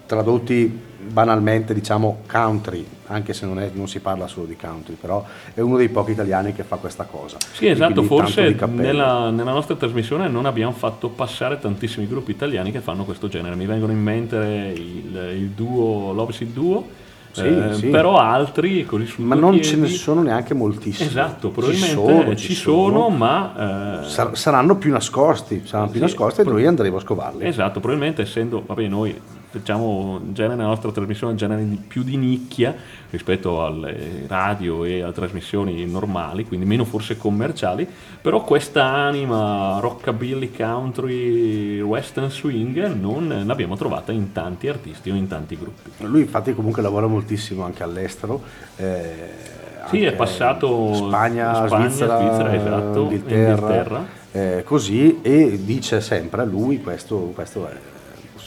tradotti 0.08 0.90
banalmente 1.06 1.74
diciamo 1.74 2.20
country, 2.30 2.86
anche 3.08 3.34
se 3.34 3.46
non, 3.46 3.60
è- 3.60 3.72
non 3.74 3.88
si 3.88 4.00
parla 4.00 4.28
solo 4.28 4.46
di 4.46 4.56
country, 4.56 4.96
però 5.00 5.24
è 5.54 5.60
uno 5.60 5.78
dei 5.78 5.90
pochi 5.90 6.12
italiani 6.12 6.54
che 6.54 6.64
fa 6.64 6.78
questa 6.78 7.04
cosa. 7.04 7.38
Sì, 7.54 7.68
esatto, 7.68 8.04
forse 8.04 8.56
nella, 8.68 9.30
nella 9.30 9.52
nostra 9.52 9.76
trasmissione 9.76 10.28
non 10.28 10.46
abbiamo 10.46 10.72
fatto 10.72 11.10
passare 11.10 11.60
tantissimi 11.60 12.08
gruppi 12.08 12.32
italiani 12.32 12.72
che 12.72 12.80
fanno 12.80 13.04
questo 13.04 13.28
genere. 13.28 13.56
Mi 13.56 13.66
vengono 13.66 13.92
in 13.92 14.02
mente 14.02 14.36
il, 14.76 15.34
il 15.36 15.50
duo, 15.50 16.14
l'Opposite 16.14 16.54
Duo, 16.54 16.88
Sì, 17.32 17.42
eh, 17.48 17.74
sì. 17.76 17.88
però 17.88 18.18
altri 18.18 18.86
così 18.86 19.06
su 19.06 19.22
Ma 19.22 19.36
non 19.36 19.62
ce 19.62 19.76
ne 19.76 19.82
piedi- 19.84 19.96
sono 19.96 20.22
neanche 20.22 20.54
moltissimi. 20.54 21.08
Esatto, 21.10 21.48
Ci 21.48 21.54
probabilmente 21.54 22.36
ci 22.38 22.54
sono, 22.54 23.10
ma... 23.10 24.02
eh, 24.04 24.10
Sar- 24.10 24.36
saranno 24.38 24.76
più 24.78 24.92
nascosti, 24.92 25.64
saranno 25.66 25.90
più 25.90 26.00
Sì, 26.00 26.06
nascosti 26.06 26.42
e 26.42 26.44
noi 26.44 26.66
andremo 26.66 26.98
a 26.98 27.00
scovarli. 27.02 27.46
Esatto, 27.46 27.80
probabilmente 27.80 28.22
essendo, 28.24 28.64
vabbè, 28.66 28.88
noi 28.88 29.20
facciamo 29.52 30.20
genere 30.32 30.56
nella 30.56 30.70
nostra 30.70 30.92
trasmissione 30.92 31.34
un 31.34 31.38
genere 31.38 31.68
di- 31.68 31.76
più 31.76 32.04
di 32.04 32.16
nicchia 32.18 32.74
rispetto 33.10 33.64
alle 33.66 34.24
radio 34.28 34.86
e 34.86 35.02
alle 35.02 35.12
trasmissioni 35.12 35.86
normali, 35.86 36.46
quindi 36.46 36.66
meno 36.66 36.86
forse 36.86 37.18
commerciali, 37.18 37.88
però 38.22 38.42
questa 38.44 38.86
anima 38.86 39.78
rockabilly, 39.82 40.52
country, 40.52 41.80
western 41.82 42.30
swing 42.32 42.82
non 42.94 43.44
l'abbiamo 43.46 43.76
trovata 43.76 44.12
in 44.12 44.32
tanti 44.32 44.68
artisti 44.70 45.10
o 45.10 45.16
in 45.16 45.28
tanti 45.28 45.58
gruppi. 45.58 45.90
Lui 46.06 46.22
infatti 46.22 46.54
comunque 46.56 46.82
lavora 46.82 47.08
moltissimo 47.08 47.64
anche 47.64 47.84
all'estero. 47.84 48.42
eh, 48.78 49.50
Sì, 49.90 49.98
anche 49.98 50.08
è 50.08 50.16
passato 50.16 50.88
in 50.90 50.96
Spagna, 50.96 51.66
Spagna, 51.68 51.90
Svizzera, 51.90 52.18
Svizzera, 52.18 52.54
esatto, 52.56 53.00
Inghilterra, 53.02 53.52
Inghilterra. 53.52 54.06
eh, 54.32 54.64
così 54.64 55.20
e 55.22 55.60
dice 55.66 56.00
sempre 56.00 56.42
a 56.42 56.46
lui, 56.46 56.80
questo, 56.82 57.32
questo 57.36 57.68
è- 57.68 57.78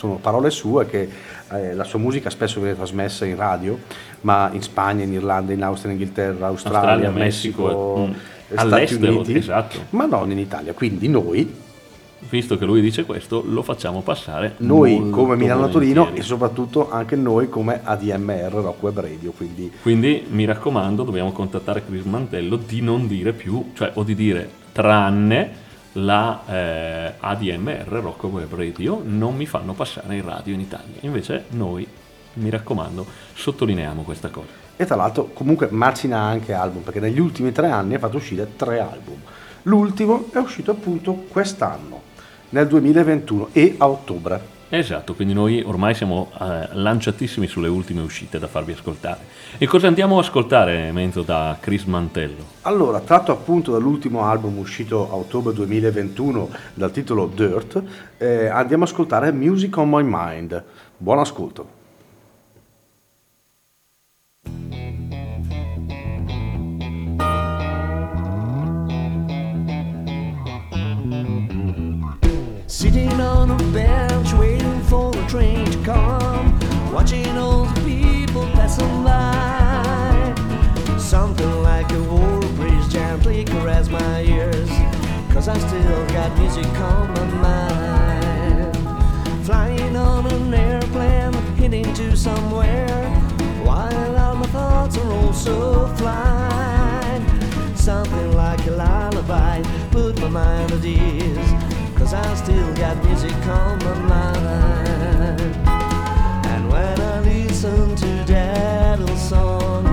sono 0.04 0.16
parole 0.16 0.50
sue, 0.50 0.86
che 0.86 1.08
eh, 1.50 1.74
la 1.74 1.84
sua 1.84 1.98
musica 1.98 2.28
spesso 2.28 2.60
viene 2.60 2.76
trasmessa 2.76 3.24
in 3.24 3.36
radio, 3.36 3.78
ma 4.22 4.50
in 4.52 4.62
Spagna, 4.62 5.02
in 5.02 5.12
Irlanda, 5.12 5.52
in 5.52 5.62
Austria, 5.62 5.92
in 5.92 5.98
Inghilterra, 5.98 6.48
Australia, 6.48 6.80
Australia, 6.80 7.10
Messico, 7.10 7.62
Messico, 7.64 8.06
mm, 8.06 8.68
Stati 8.68 8.94
Uniti, 8.94 9.34
esatto. 9.36 9.78
ma 9.90 10.04
non 10.04 10.30
in 10.30 10.38
Italia. 10.38 10.74
Quindi 10.74 11.08
noi, 11.08 11.62
Visto 12.26 12.56
che 12.56 12.64
lui 12.64 12.80
dice 12.80 13.04
questo, 13.04 13.44
lo 13.46 13.62
facciamo 13.62 14.00
passare. 14.00 14.54
noi 14.58 15.10
come 15.10 15.36
Milano 15.36 15.68
Torino 15.68 16.10
e 16.14 16.22
soprattutto 16.22 16.90
anche 16.90 17.16
noi 17.16 17.50
come 17.50 17.80
ADMR 17.84 18.50
Rock 18.50 18.82
Web 18.82 19.00
Radio, 19.00 19.30
quindi 19.32 19.70
Quindi 19.82 20.24
mi 20.30 20.46
raccomando, 20.46 21.02
dobbiamo 21.02 21.32
contattare 21.32 21.84
Chris 21.84 22.04
Mantello 22.04 22.56
di 22.56 22.80
non 22.80 23.06
dire 23.06 23.34
più, 23.34 23.72
cioè 23.74 23.90
o 23.94 24.02
di 24.02 24.14
dire 24.14 24.48
tranne 24.72 25.62
la 25.94 26.42
eh, 26.46 27.14
ADMR 27.18 27.86
Rock 27.88 28.24
Web 28.24 28.54
Radio 28.54 29.00
non 29.04 29.36
mi 29.36 29.46
fanno 29.46 29.74
passare 29.74 30.16
in 30.16 30.24
radio 30.24 30.54
in 30.54 30.60
Italia. 30.60 30.96
Invece 31.00 31.44
noi, 31.50 31.86
mi 32.34 32.50
raccomando, 32.50 33.06
sottolineiamo 33.34 34.02
questa 34.02 34.28
cosa. 34.28 34.62
E 34.76 34.84
tra 34.86 34.96
l'altro 34.96 35.30
comunque 35.32 35.68
macina 35.70 36.18
anche 36.18 36.52
album, 36.52 36.82
perché 36.82 37.00
negli 37.00 37.20
ultimi 37.20 37.52
tre 37.52 37.68
anni 37.70 37.94
ha 37.94 37.98
fatto 37.98 38.16
uscire 38.16 38.56
tre 38.56 38.80
album. 38.80 39.20
L'ultimo 39.62 40.28
è 40.32 40.38
uscito 40.38 40.72
appunto 40.72 41.12
quest'anno, 41.28 42.02
nel 42.50 42.66
2021 42.66 43.48
e 43.52 43.74
a 43.78 43.88
ottobre. 43.88 44.52
Esatto, 44.76 45.14
quindi 45.14 45.34
noi 45.34 45.62
ormai 45.64 45.94
siamo 45.94 46.32
eh, 46.40 46.68
lanciatissimi 46.72 47.46
sulle 47.46 47.68
ultime 47.68 48.00
uscite 48.00 48.40
da 48.40 48.48
farvi 48.48 48.72
ascoltare. 48.72 49.20
E 49.56 49.66
cosa 49.66 49.86
andiamo 49.86 50.16
a 50.16 50.20
ascoltare, 50.20 50.90
Menzo, 50.90 51.22
da 51.22 51.56
Chris 51.60 51.84
Mantello? 51.84 52.44
Allora, 52.62 52.98
tratto 52.98 53.30
appunto 53.30 53.70
dall'ultimo 53.70 54.24
album 54.24 54.58
uscito 54.58 55.08
a 55.08 55.14
ottobre 55.14 55.52
2021 55.52 56.50
dal 56.74 56.90
titolo 56.90 57.30
Dirt, 57.32 57.80
eh, 58.18 58.48
andiamo 58.48 58.82
ad 58.82 58.90
ascoltare 58.90 59.30
Music 59.30 59.76
on 59.76 59.90
My 59.90 60.02
Mind. 60.04 60.64
Buon 60.96 61.20
ascolto. 61.20 61.82
Sitting 72.66 73.20
on 73.20 73.50
a 73.52 73.56
bench 73.72 74.32
for 74.94 75.10
the 75.10 75.26
train 75.26 75.64
to 75.66 75.78
come, 75.82 76.46
watching 76.92 77.34
the 77.34 77.50
people 77.84 78.46
passing 78.58 79.02
by. 79.02 80.32
Something 80.96 81.54
like 81.62 81.90
a 81.90 82.02
war 82.12 82.40
breeze 82.58 82.88
gently 82.92 83.44
caress 83.44 83.88
my 83.88 84.20
ears, 84.22 84.70
cause 85.32 85.48
I 85.48 85.58
still 85.66 86.02
got 86.16 86.30
music 86.38 86.72
on 86.90 87.04
my 87.16 87.26
mind. 87.46 88.76
Flying 89.46 89.96
on 89.96 90.26
an 90.32 90.54
airplane, 90.54 91.32
heading 91.60 91.92
to 91.94 92.16
somewhere, 92.16 93.08
while 93.66 94.16
all 94.16 94.36
my 94.36 94.46
thoughts 94.56 94.96
are 94.98 95.12
also 95.20 95.88
flying. 95.96 97.24
Something 97.74 98.32
like 98.32 98.64
a 98.68 98.74
lullaby, 98.82 99.56
put 99.90 100.20
my 100.20 100.28
mind 100.28 100.70
at 100.70 100.84
ease. 100.84 101.50
Cause 101.98 102.14
I 102.14 102.34
still 102.34 102.70
got 102.74 103.02
music 103.04 103.34
on 103.46 103.78
my 103.78 103.98
mind. 104.12 104.83
And 105.46 106.70
when 106.70 107.00
I 107.00 107.20
listen 107.20 107.96
to 107.96 109.16
song, 109.16 109.84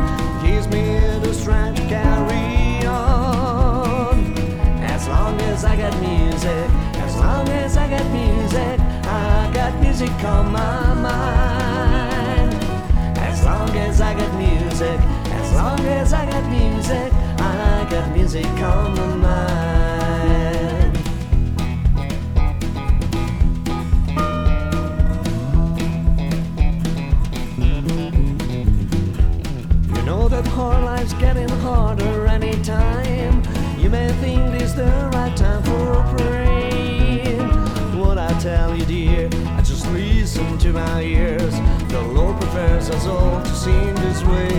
gives 0.43 0.67
me 0.67 0.99
the 1.19 1.33
strength 1.33 1.79
to 1.79 1.87
carry 1.87 2.85
on. 2.85 4.33
As 4.81 5.07
long 5.07 5.39
as 5.41 5.65
I 5.65 5.75
got 5.75 5.93
music, 5.99 6.67
as 7.05 7.15
long 7.17 7.47
as 7.49 7.77
I 7.77 7.89
got 7.89 8.05
music, 8.11 8.79
I 9.05 9.51
got 9.53 9.79
music 9.81 10.11
on 10.23 10.51
my 10.51 10.93
mind. 11.07 12.53
As 13.17 13.43
long 13.43 13.69
as 13.87 14.01
I 14.01 14.13
got 14.13 14.33
music, 14.35 14.99
as 15.39 15.53
long 15.53 15.79
as 15.81 16.13
I 16.13 16.25
got 16.25 16.45
music, 16.49 17.11
I 17.39 17.87
got 17.89 18.11
music 18.13 18.45
on 18.45 18.95
my. 18.95 19.20
Hard 30.47 30.83
life's 30.83 31.13
getting 31.13 31.49
harder 31.49 32.27
anytime. 32.27 33.41
You 33.77 33.89
may 33.89 34.11
think 34.13 34.51
this 34.51 34.73
the 34.73 35.09
right 35.13 35.35
time 35.35 35.63
for 35.63 36.03
praying. 36.17 37.39
What 37.97 38.17
I 38.17 38.33
tell 38.39 38.75
you, 38.75 38.85
dear, 38.85 39.29
I 39.57 39.61
just 39.61 39.89
listen 39.91 40.57
to 40.59 40.73
my 40.73 41.01
ears. 41.01 41.53
The 41.89 42.01
Lord 42.01 42.39
prefers 42.39 42.89
us 42.89 43.05
all 43.07 43.41
to 43.41 43.55
sing 43.55 43.95
this 43.95 44.23
way. 44.23 44.49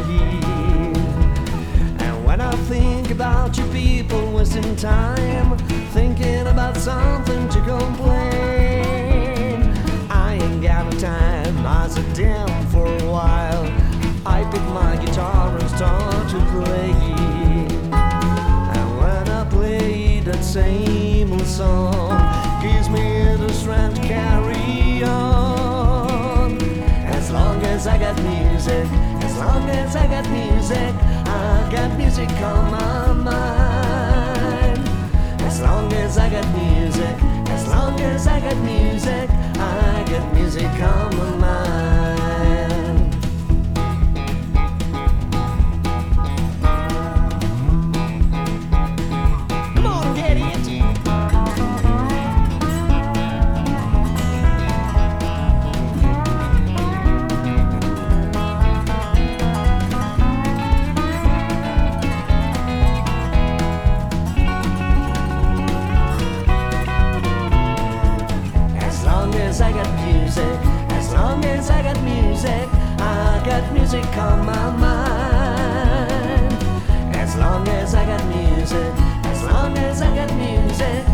And 2.04 2.24
when 2.24 2.40
I 2.40 2.52
think 2.66 3.10
about 3.10 3.56
you 3.58 3.64
people 3.66 4.32
wasting 4.32 4.76
time, 4.76 5.56
thinking 5.92 6.46
about 6.46 6.76
something 6.76 7.48
to 7.50 7.60
complain, 7.60 9.62
I 10.10 10.38
ain't 10.40 10.62
got 10.62 10.92
no 10.92 10.98
time. 10.98 11.66
I 11.66 11.88
sit 11.88 12.14
down 12.14 12.66
for 12.68 12.86
a 12.86 13.10
while. 13.10 13.81
I 14.24 14.44
pick 14.44 14.62
my 14.62 14.96
guitar 15.04 15.56
and 15.58 15.68
start 15.70 16.28
to 16.30 16.38
play. 16.52 16.92
And 17.90 18.98
when 18.98 19.28
I 19.28 19.44
play 19.50 20.20
that 20.20 20.44
same 20.44 21.32
old 21.32 21.44
song, 21.44 22.10
gives 22.62 22.88
me 22.88 23.36
the 23.36 23.52
strength 23.52 24.00
to 24.00 24.06
carry 24.06 25.02
on. 25.02 26.56
As 27.06 27.32
long 27.32 27.60
as 27.62 27.88
I 27.88 27.98
got 27.98 28.16
music, 28.22 28.86
as 29.24 29.36
long 29.38 29.68
as 29.68 29.96
I 29.96 30.06
got 30.06 30.28
music, 30.30 30.94
I 31.26 31.68
got 31.72 31.98
music 31.98 32.30
on 32.30 32.70
my 32.70 33.12
mind. 33.12 34.88
As 35.42 35.60
long 35.60 35.92
as 35.94 36.16
I 36.16 36.30
got 36.30 36.46
music, 36.54 37.16
as 37.50 37.66
long 37.66 38.00
as 38.00 38.28
I 38.28 38.38
got 38.38 38.56
music, 38.58 39.28
I 39.58 40.04
got 40.08 40.32
music 40.32 40.70
on 40.80 41.16
my 41.16 41.36
mind. 41.38 42.11
Music 73.92 74.16
on 74.16 74.46
my 74.46 74.70
mind. 74.70 76.52
As 77.14 77.36
long 77.36 77.68
as 77.68 77.94
I 77.94 78.06
got 78.06 78.24
music, 78.26 78.92
as 79.24 79.42
long 79.42 79.76
as 79.76 80.00
I 80.00 80.16
got 80.16 80.34
music, 80.34 81.11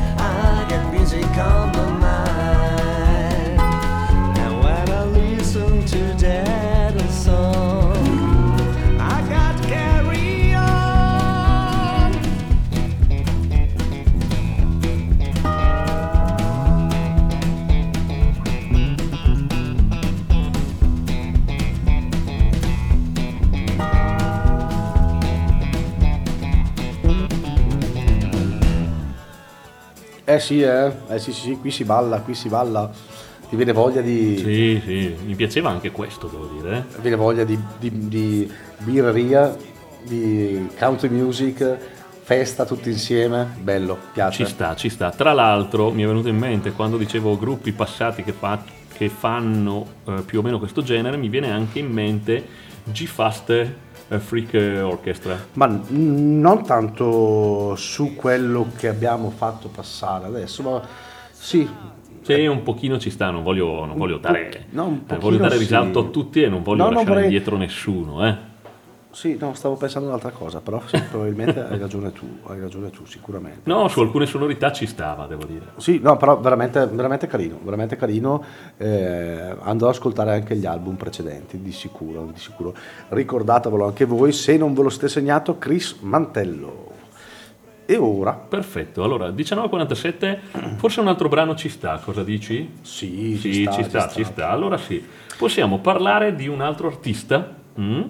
Eh 30.39 30.41
sì, 30.41 30.63
eh, 30.63 30.93
eh 31.09 31.19
sì, 31.19 31.33
sì, 31.33 31.41
sì, 31.41 31.59
qui 31.59 31.73
si 31.73 31.83
balla, 31.83 32.21
qui 32.21 32.33
si 32.33 32.49
balla. 32.49 32.89
Ti 33.49 33.57
viene 33.57 33.73
voglia 33.73 34.01
di, 34.01 34.37
Sì, 34.37 34.81
sì, 34.85 35.17
mi 35.25 35.35
piaceva 35.35 35.71
anche 35.71 35.91
questo, 35.91 36.29
devo 36.29 36.47
dire. 36.47 36.77
eh. 36.77 36.95
ti 36.95 37.01
viene 37.01 37.17
voglia 37.17 37.43
di, 37.43 37.59
di, 37.79 38.09
di 38.09 38.53
birreria, 38.79 39.57
di 40.03 40.69
country 40.79 41.09
music, 41.09 41.77
festa 42.23 42.65
tutti 42.65 42.89
insieme. 42.89 43.49
Bello, 43.61 43.99
piace. 44.13 44.45
Ci 44.45 44.51
sta, 44.53 44.77
ci 44.77 44.89
sta. 44.91 45.11
Tra 45.11 45.33
l'altro 45.33 45.91
mi 45.91 46.05
è 46.05 46.07
venuto 46.07 46.29
in 46.29 46.37
mente 46.37 46.71
quando 46.71 46.97
dicevo 46.97 47.37
gruppi 47.37 47.73
passati 47.73 48.23
che, 48.23 48.33
fa- 48.33 48.63
che 48.93 49.09
fanno 49.09 49.87
eh, 50.07 50.23
più 50.25 50.39
o 50.39 50.43
meno 50.43 50.61
questo 50.61 50.83
genere, 50.83 51.17
mi 51.17 51.29
viene 51.29 51.51
anche 51.51 51.81
in 51.81 51.91
mente 51.91 52.47
G-Fast 52.85 53.67
Freak 54.17 54.81
Orchestra. 54.83 55.37
Ma 55.55 55.67
n- 55.67 56.41
non 56.41 56.65
tanto 56.65 57.75
su 57.77 58.15
quello 58.17 58.69
che 58.77 58.89
abbiamo 58.89 59.31
fatto 59.31 59.69
passare 59.69 60.27
adesso, 60.27 60.63
ma 60.63 60.81
sì, 61.31 61.69
Sì, 62.23 62.47
un 62.47 62.63
pochino 62.63 62.99
ci 62.99 63.11
sta, 63.11 63.31
non 63.31 63.43
voglio, 63.43 63.85
non 63.85 63.97
voglio 63.97 64.19
dare, 64.19 64.67
no, 64.71 65.01
eh, 65.09 65.17
voglio 65.17 65.39
dare 65.39 65.55
sì. 65.55 65.59
risalto 65.61 65.99
a 66.01 66.05
tutti 66.05 66.43
e 66.43 66.49
non 66.49 66.63
voglio 66.63 66.79
No, 66.79 66.85
non 66.85 66.95
lasciare 66.95 67.09
vorrei- 67.15 67.25
indietro 67.33 67.57
nessuno. 67.57 68.27
Eh. 68.27 68.37
Sì, 69.19 69.37
no, 69.37 69.53
stavo 69.55 69.75
pensando 69.75 70.07
ad 70.07 70.15
un'altra 70.15 70.31
cosa, 70.31 70.61
però 70.61 70.81
sì, 70.87 70.97
probabilmente 71.11 71.61
hai 71.61 71.77
ragione 71.77 72.13
tu, 72.13 72.39
hai 72.45 72.61
ragione 72.61 72.91
tu, 72.91 73.05
sicuramente. 73.05 73.63
No, 73.65 73.89
su 73.89 73.99
alcune 74.01 74.27
sonorità 74.27 74.71
ci 74.71 74.87
stava, 74.87 75.27
devo 75.27 75.45
dire. 75.45 75.73
Sì, 75.79 75.99
no, 76.01 76.17
però 76.17 76.39
veramente, 76.39 76.87
veramente 76.87 77.27
carino, 77.27 77.59
veramente 77.61 77.97
carino. 77.97 78.45
eh, 78.77 79.57
andrò 79.63 79.89
ad 79.89 79.95
ascoltare 79.95 80.35
anche 80.35 80.55
gli 80.55 80.67
album 80.67 80.95
precedenti, 80.95 81.61
di 81.61 81.73
sicuro, 81.73 82.31
di 82.33 82.39
sicuro. 82.39 82.73
Ricordatevelo 83.09 83.87
anche 83.87 84.05
voi, 84.05 84.31
se 84.31 84.57
non 84.57 84.73
ve 84.73 84.83
lo 84.85 84.89
siete 84.89 85.09
segnato, 85.09 85.59
Chris 85.59 85.97
Mantello. 85.99 86.87
E 87.87 87.97
ora? 87.97 88.35
Perfetto, 88.35 89.03
allora 89.03 89.31
19.47, 89.31 90.77
forse 90.77 91.01
un 91.01 91.09
altro 91.09 91.29
brano 91.29 91.57
ci 91.57 91.69
sta, 91.69 91.99
cosa 92.05 92.23
dici? 92.23 92.71
Sì, 92.83 93.37
Sì, 93.37 93.69
ci 93.73 93.83
sta, 93.83 94.07
ci 94.09 94.23
sta. 94.23 94.51
Allora 94.51 94.77
sì, 94.77 95.05
possiamo 95.37 95.81
parlare 95.81 96.37
di 96.37 96.47
un 96.47 96.61
altro 96.61 96.87
artista, 96.87 97.57
mm? 97.81 98.03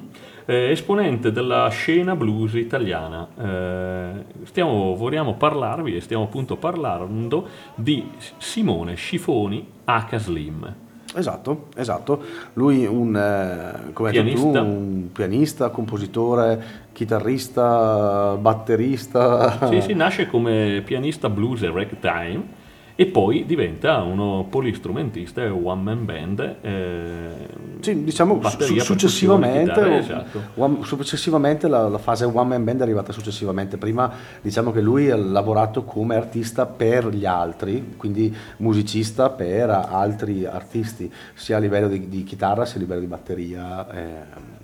Eh, 0.48 0.70
esponente 0.70 1.30
della 1.30 1.68
scena 1.68 2.16
blues 2.16 2.54
italiana. 2.54 3.28
Eh, 3.38 4.10
stiamo, 4.44 4.94
vogliamo 4.94 5.34
parlarvi 5.34 5.94
e 5.94 6.00
stiamo 6.00 6.24
appunto 6.24 6.56
parlando 6.56 7.46
di 7.74 8.10
Simone 8.38 8.94
Scifoni 8.94 9.66
H. 9.84 10.16
Slim. 10.16 10.74
Esatto, 11.14 11.66
esatto. 11.76 12.22
Lui 12.54 12.86
un, 12.86 13.14
eh, 13.14 13.92
come 13.92 14.10
detto 14.10 14.24
tu, 14.24 14.34
Pianista. 14.36 14.60
un 14.62 15.08
pianista, 15.12 15.68
compositore, 15.68 16.64
chitarrista, 16.92 18.36
batterista. 18.40 19.68
Sì, 19.68 19.82
sì, 19.82 19.92
nasce 19.92 20.28
come 20.28 20.80
pianista 20.82 21.28
blues 21.28 21.62
e 21.62 21.70
ragtime 21.70 22.66
e 23.00 23.06
poi 23.06 23.46
diventa 23.46 24.02
uno 24.02 24.44
polistrumentista 24.50 25.40
e 25.44 25.48
one 25.48 25.82
man 25.82 26.04
band. 26.04 26.56
eh, 26.62 27.46
Sì, 27.78 28.02
diciamo 28.02 28.34
batteria, 28.38 28.82
successivamente, 28.82 29.72
chitarra, 29.72 29.96
esatto. 29.98 30.40
one- 30.54 30.78
successivamente 30.82 31.68
la, 31.68 31.88
la 31.88 31.98
fase 31.98 32.24
one 32.24 32.48
man 32.48 32.64
band 32.64 32.80
è 32.80 32.82
arrivata 32.82 33.12
successivamente. 33.12 33.76
Prima 33.76 34.10
diciamo 34.42 34.72
che 34.72 34.80
lui 34.80 35.10
ha 35.10 35.16
lavorato 35.16 35.84
come 35.84 36.16
artista 36.16 36.66
per 36.66 37.06
gli 37.10 37.24
altri, 37.24 37.94
quindi 37.96 38.34
musicista 38.56 39.30
per 39.30 39.70
altri 39.70 40.44
artisti, 40.44 41.08
sia 41.34 41.58
a 41.58 41.60
livello 41.60 41.86
di, 41.86 42.08
di 42.08 42.24
chitarra 42.24 42.64
sia 42.64 42.78
a 42.78 42.80
livello 42.80 42.98
di 43.00 43.06
batteria. 43.06 43.88
eh, 43.92 44.57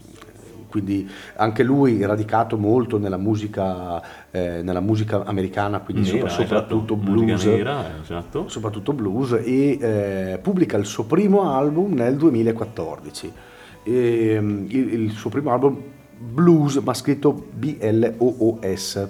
quindi 0.75 1.09
anche 1.37 1.63
lui 1.63 2.05
radicato 2.05 2.59
molto 2.59 2.99
nella 2.99 3.17
musica, 3.17 4.03
eh, 4.33 4.61
nella 4.61 4.81
musica 4.81 5.23
americana, 5.25 5.79
quindi 5.79 6.03
Nera, 6.11 6.29
sopra- 6.29 6.45
soprattutto 6.45 6.95
esatto, 6.95 7.11
blues 7.13 7.45
nera, 7.45 8.01
esatto. 8.03 8.49
soprattutto 8.49 8.93
blues 8.93 9.33
e 9.45 9.79
eh, 9.81 10.39
pubblica 10.43 10.77
il 10.77 10.85
suo 10.85 11.05
primo 11.05 11.49
album 11.55 11.93
nel 11.93 12.17
2014 12.17 13.33
E, 13.85 14.39
mm, 14.41 14.65
il, 14.71 14.93
il 15.03 15.11
suo 15.13 15.31
primo 15.31 15.53
album 15.53 15.81
blues 16.19 16.75
ma 16.79 16.93
scritto 16.93 17.33
B-L-O-O-S 17.53 19.09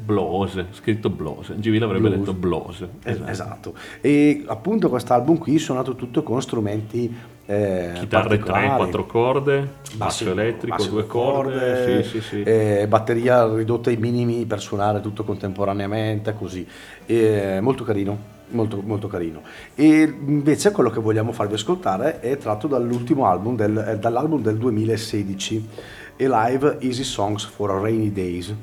Blues, 0.00 0.64
scritto 0.70 1.10
blues. 1.10 1.52
GV 1.56 1.74
l'avrebbe 1.80 2.08
Blues. 2.08 2.18
detto 2.20 2.32
blues. 2.32 2.86
Es- 3.02 3.20
esatto 3.26 3.74
e 4.00 4.44
appunto 4.46 4.88
quest'album 4.88 5.36
qui 5.38 5.58
suonato 5.58 5.94
tutto 5.96 6.22
con 6.22 6.40
strumenti 6.40 7.12
eh, 7.50 7.92
Chitarre 7.94 8.36
3, 8.36 8.38
particolari. 8.38 8.76
4 8.76 9.06
corde, 9.06 9.68
basso 9.94 10.30
elettrico, 10.30 10.76
bassi 10.76 10.90
2 10.90 11.06
corde, 11.06 12.02
sì, 12.02 12.10
sì, 12.10 12.20
sì. 12.20 12.42
eh, 12.42 12.84
batteria 12.86 13.50
ridotta 13.50 13.88
ai 13.88 13.96
minimi 13.96 14.44
per 14.44 14.60
suonare 14.60 15.00
tutto 15.00 15.24
contemporaneamente, 15.24 16.34
così. 16.34 16.66
E, 17.06 17.58
molto 17.62 17.84
carino. 17.84 18.36
Molto, 18.50 18.80
molto 18.82 19.08
carino 19.08 19.42
e 19.74 20.00
invece 20.04 20.70
quello 20.70 20.88
che 20.88 21.00
vogliamo 21.00 21.32
farvi 21.32 21.52
ascoltare 21.52 22.20
è 22.20 22.38
tratto 22.38 22.66
dall'ultimo 22.66 23.26
album 23.26 23.56
del, 23.56 23.76
eh, 23.76 23.98
dall'album 23.98 24.40
del 24.40 24.56
2016 24.56 25.68
e 26.16 26.26
live 26.26 26.78
Easy 26.80 27.04
Songs 27.04 27.44
for 27.44 27.70
Rainy 27.72 28.10
Days 28.10 28.54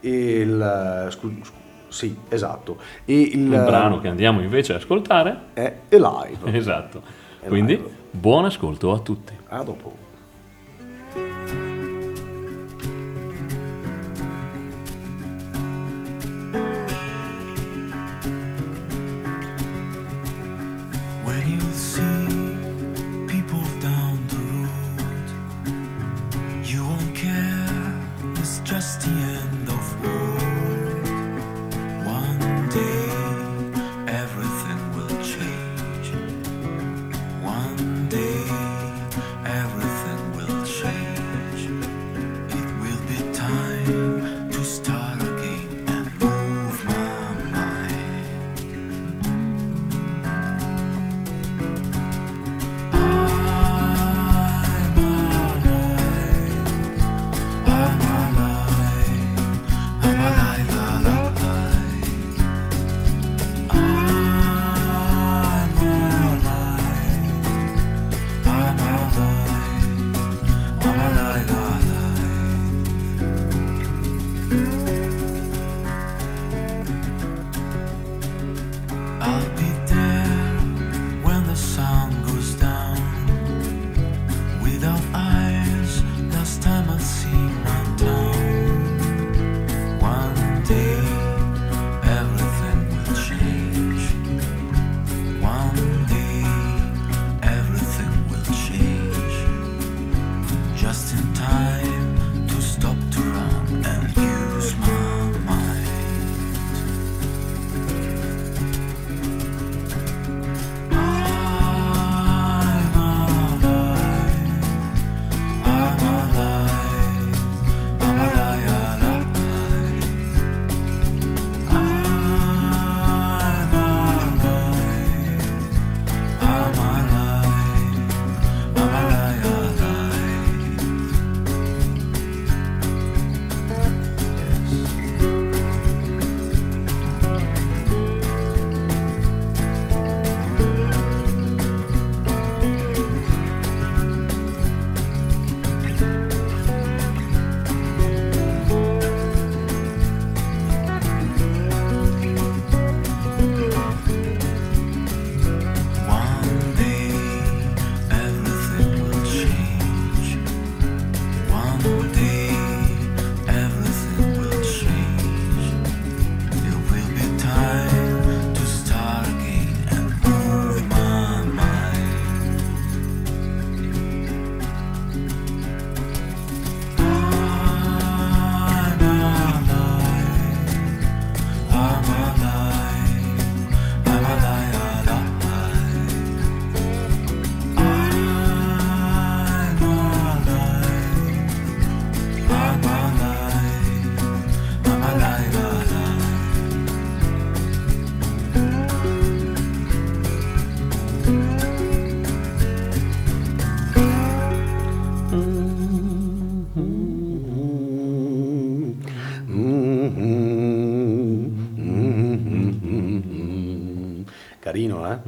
il, 0.00 1.06
scu- 1.08 1.42
scu- 1.42 1.54
sì 1.88 2.14
esatto 2.28 2.76
e 3.06 3.22
il, 3.22 3.40
Il 3.40 3.48
brano 3.48 4.00
che 4.00 4.08
andiamo 4.08 4.42
invece 4.42 4.74
a 4.74 4.76
ascoltare 4.76 5.44
è 5.54 5.76
Alive 5.92 6.52
Esatto. 6.54 7.02
Quindi 7.46 7.82
buon 8.10 8.44
ascolto 8.44 8.92
a 8.92 8.98
tutti. 8.98 9.32
a 9.48 9.62
dopo 9.62 10.08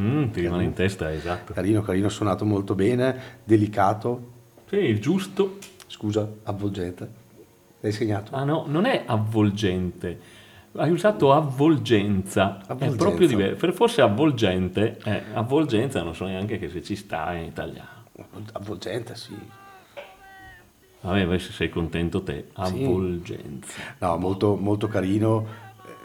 Mm, 0.00 0.30
ti 0.30 0.40
rimane 0.40 0.64
in 0.64 0.72
testa, 0.72 1.12
esatto. 1.12 1.52
Carino, 1.52 1.82
carino, 1.82 2.08
suonato 2.08 2.44
molto 2.44 2.74
bene, 2.74 3.40
delicato, 3.44 4.30
Sì, 4.68 4.98
giusto. 5.00 5.58
scusa, 5.86 6.28
avvolgente. 6.44 7.20
L'hai 7.80 7.92
segnato? 7.92 8.34
Ah 8.34 8.44
no, 8.44 8.64
non 8.66 8.84
è 8.84 9.02
avvolgente. 9.06 10.18
Hai 10.74 10.90
usato 10.90 11.32
avvolgenza. 11.32 12.60
È 12.60 12.72
Avvolgenza. 12.72 13.04
proprio 13.04 13.26
diverso. 13.28 13.56
Per 13.56 13.72
fosse 13.74 14.00
avvolgente, 14.00 14.98
eh, 15.04 15.22
avvolgenza 15.34 16.02
non 16.02 16.14
so 16.14 16.24
neanche 16.24 16.58
che 16.58 16.68
se 16.70 16.82
ci 16.82 16.96
sta 16.96 17.32
in 17.34 17.44
italiano. 17.44 17.88
Avvolgente, 18.52 19.14
sì. 19.16 19.36
Vabbè, 21.00 21.38
se 21.38 21.50
sei 21.52 21.68
contento 21.68 22.22
te. 22.22 22.46
Avvolgenza. 22.54 23.80
No, 23.98 24.16
molto, 24.18 24.54
molto 24.54 24.86
carino, 24.86 25.44
eh, 25.44 25.61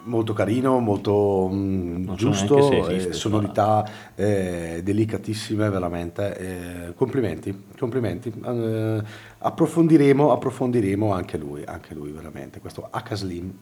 molto 0.07 0.33
carino, 0.33 0.79
molto 0.79 1.49
mm, 1.51 2.03
Non 2.05 2.17
so 2.17 2.25
giusto, 2.25 2.87
esiste, 2.87 3.09
eh, 3.09 3.13
sonorità 3.13 3.89
eh, 4.15 4.81
delicatissime, 4.83 5.69
veramente. 5.69 6.37
eh, 6.37 6.93
complimenti, 6.95 7.65
complimenti. 7.77 8.33
Eh, 8.43 9.03
approfondiremo, 9.37 10.31
approfondiremo 10.31 11.13
anche 11.13 11.37
lui, 11.37 11.63
anche 11.65 11.93
lui 11.93 12.11
veramente. 12.11 12.59
Questo 12.59 12.87
H 12.89 13.15
Slim. 13.15 13.53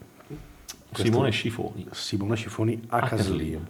Simone 0.94 1.32
Scifoni. 1.32 1.88
Simone 1.92 2.36
Scifoni 2.36 2.82
H 2.88 3.16
Slim. 3.18 3.36
Slim. 3.36 3.68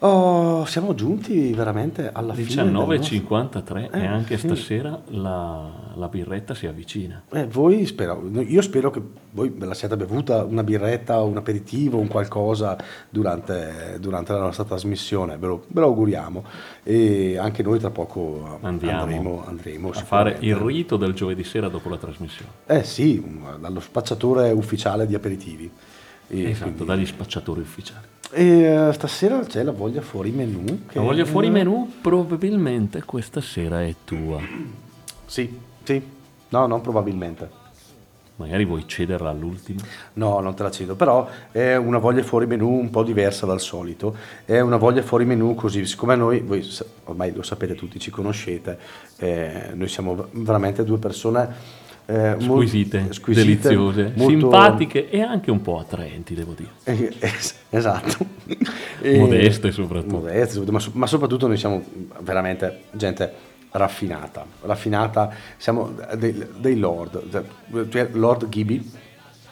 Oh, 0.00 0.66
siamo 0.66 0.94
giunti 0.94 1.54
veramente 1.54 2.10
alla 2.12 2.34
fine. 2.34 2.64
del 2.64 2.70
nostro- 2.72 2.94
19.53 2.96 3.88
Eh, 3.92 3.98
e 4.00 4.06
anche 4.06 4.36
sì. 4.36 4.46
stasera 4.46 5.00
la, 5.08 5.70
la 5.94 6.08
birretta 6.08 6.54
si 6.54 6.66
avvicina. 6.66 7.22
Eh, 7.32 7.46
voi 7.46 7.86
spero, 7.86 8.22
io 8.46 8.60
spero 8.60 8.90
che 8.90 9.00
voi 9.30 9.48
ve 9.56 9.64
la 9.64 9.72
siate 9.72 9.96
bevuta 9.96 10.44
una 10.44 10.62
birretta, 10.62 11.22
un 11.22 11.38
aperitivo, 11.38 11.96
un 11.96 12.08
qualcosa 12.08 12.76
durante, 13.08 13.96
durante 13.98 14.32
la 14.34 14.40
nostra 14.40 14.64
trasmissione, 14.64 15.38
ve 15.38 15.46
lo, 15.46 15.64
ve 15.68 15.80
lo 15.80 15.86
auguriamo 15.86 16.44
e 16.82 17.38
anche 17.38 17.62
noi 17.62 17.78
tra 17.78 17.88
poco 17.90 18.58
Andiamo 18.60 19.00
andremo, 19.00 19.44
andremo 19.46 19.88
a 19.88 19.92
fare 19.94 20.36
il 20.40 20.56
rito 20.56 20.98
del 20.98 21.14
giovedì 21.14 21.42
sera 21.42 21.68
dopo 21.70 21.88
la 21.88 21.96
trasmissione. 21.96 22.50
Eh 22.66 22.84
sì, 22.84 23.24
dallo 23.58 23.80
spacciatore 23.80 24.50
ufficiale 24.50 25.06
di 25.06 25.14
aperitivi. 25.14 25.70
E, 26.28 26.50
Esatto, 26.50 26.64
quindi- 26.70 26.84
dagli 26.84 27.06
spacciatori 27.06 27.60
ufficiali. 27.60 28.04
e, 28.32 28.44
eh, 28.88 28.92
stasera 28.92 29.38
c'è 29.40 29.62
la 29.62 29.70
voglia 29.72 30.00
fuori 30.02 30.30
menù. 30.30 30.64
La 30.92 31.00
voglia 31.02 31.24
fuori 31.24 31.50
menù 31.50 31.90
probabilmente 32.00 33.02
questa 33.04 33.40
sera 33.40 33.82
è 33.82 33.94
tua. 34.04 34.40
Sì, 35.24 35.58
sì, 35.84 36.02
no, 36.48 36.66
no, 36.66 36.80
probabilmente. 36.80 37.64
Magari 38.38 38.66
vuoi 38.66 38.86
cederla 38.86 39.30
all'ultimo. 39.30 39.80
No, 40.14 40.40
non 40.40 40.54
te 40.54 40.62
la 40.62 40.70
cedo, 40.70 40.94
però 40.94 41.26
è 41.50 41.74
una 41.76 41.96
voglia 41.96 42.22
fuori 42.22 42.44
menù 42.46 42.68
un 42.70 42.90
po' 42.90 43.02
diversa 43.02 43.46
dal 43.46 43.60
solito. 43.62 44.14
È 44.44 44.60
una 44.60 44.76
voglia 44.76 45.00
fuori 45.00 45.24
menù 45.24 45.54
così, 45.54 45.86
siccome 45.86 46.16
noi, 46.16 46.40
voi 46.40 46.62
ormai 47.04 47.32
lo 47.32 47.42
sapete 47.42 47.74
tutti, 47.74 47.98
ci 47.98 48.10
conoscete, 48.10 48.78
eh, 49.18 49.70
noi 49.72 49.88
siamo 49.88 50.26
veramente 50.32 50.84
due 50.84 50.98
persone 50.98 51.84
eh, 52.06 52.36
Squisite, 52.38 53.12
squisite, 53.12 53.44
deliziose, 53.46 54.12
molto- 54.14 54.28
simpatiche 54.30 55.10
e 55.10 55.20
anche 55.22 55.50
un 55.50 55.60
po' 55.60 55.78
attraenti, 55.80 56.34
devo 56.34 56.54
dire. 56.54 56.70
Eh, 56.84 57.12
es- 57.18 57.56
esatto. 57.70 58.24
Modeste 59.02 59.70
soprattutto. 59.72 60.16
Modeste, 60.16 60.54
soprattutto, 60.54 60.72
ma, 60.72 60.78
so- 60.78 60.90
ma 60.94 61.06
soprattutto 61.06 61.46
noi 61.48 61.56
siamo 61.56 61.82
veramente 62.20 62.84
gente 62.92 63.32
raffinata, 63.72 64.46
raffinata, 64.62 65.30
siamo 65.56 65.94
dei, 66.16 66.46
dei 66.58 66.78
lord, 66.78 67.44
cioè 67.90 68.08
Lord 68.12 68.48
Gibby, 68.48 68.90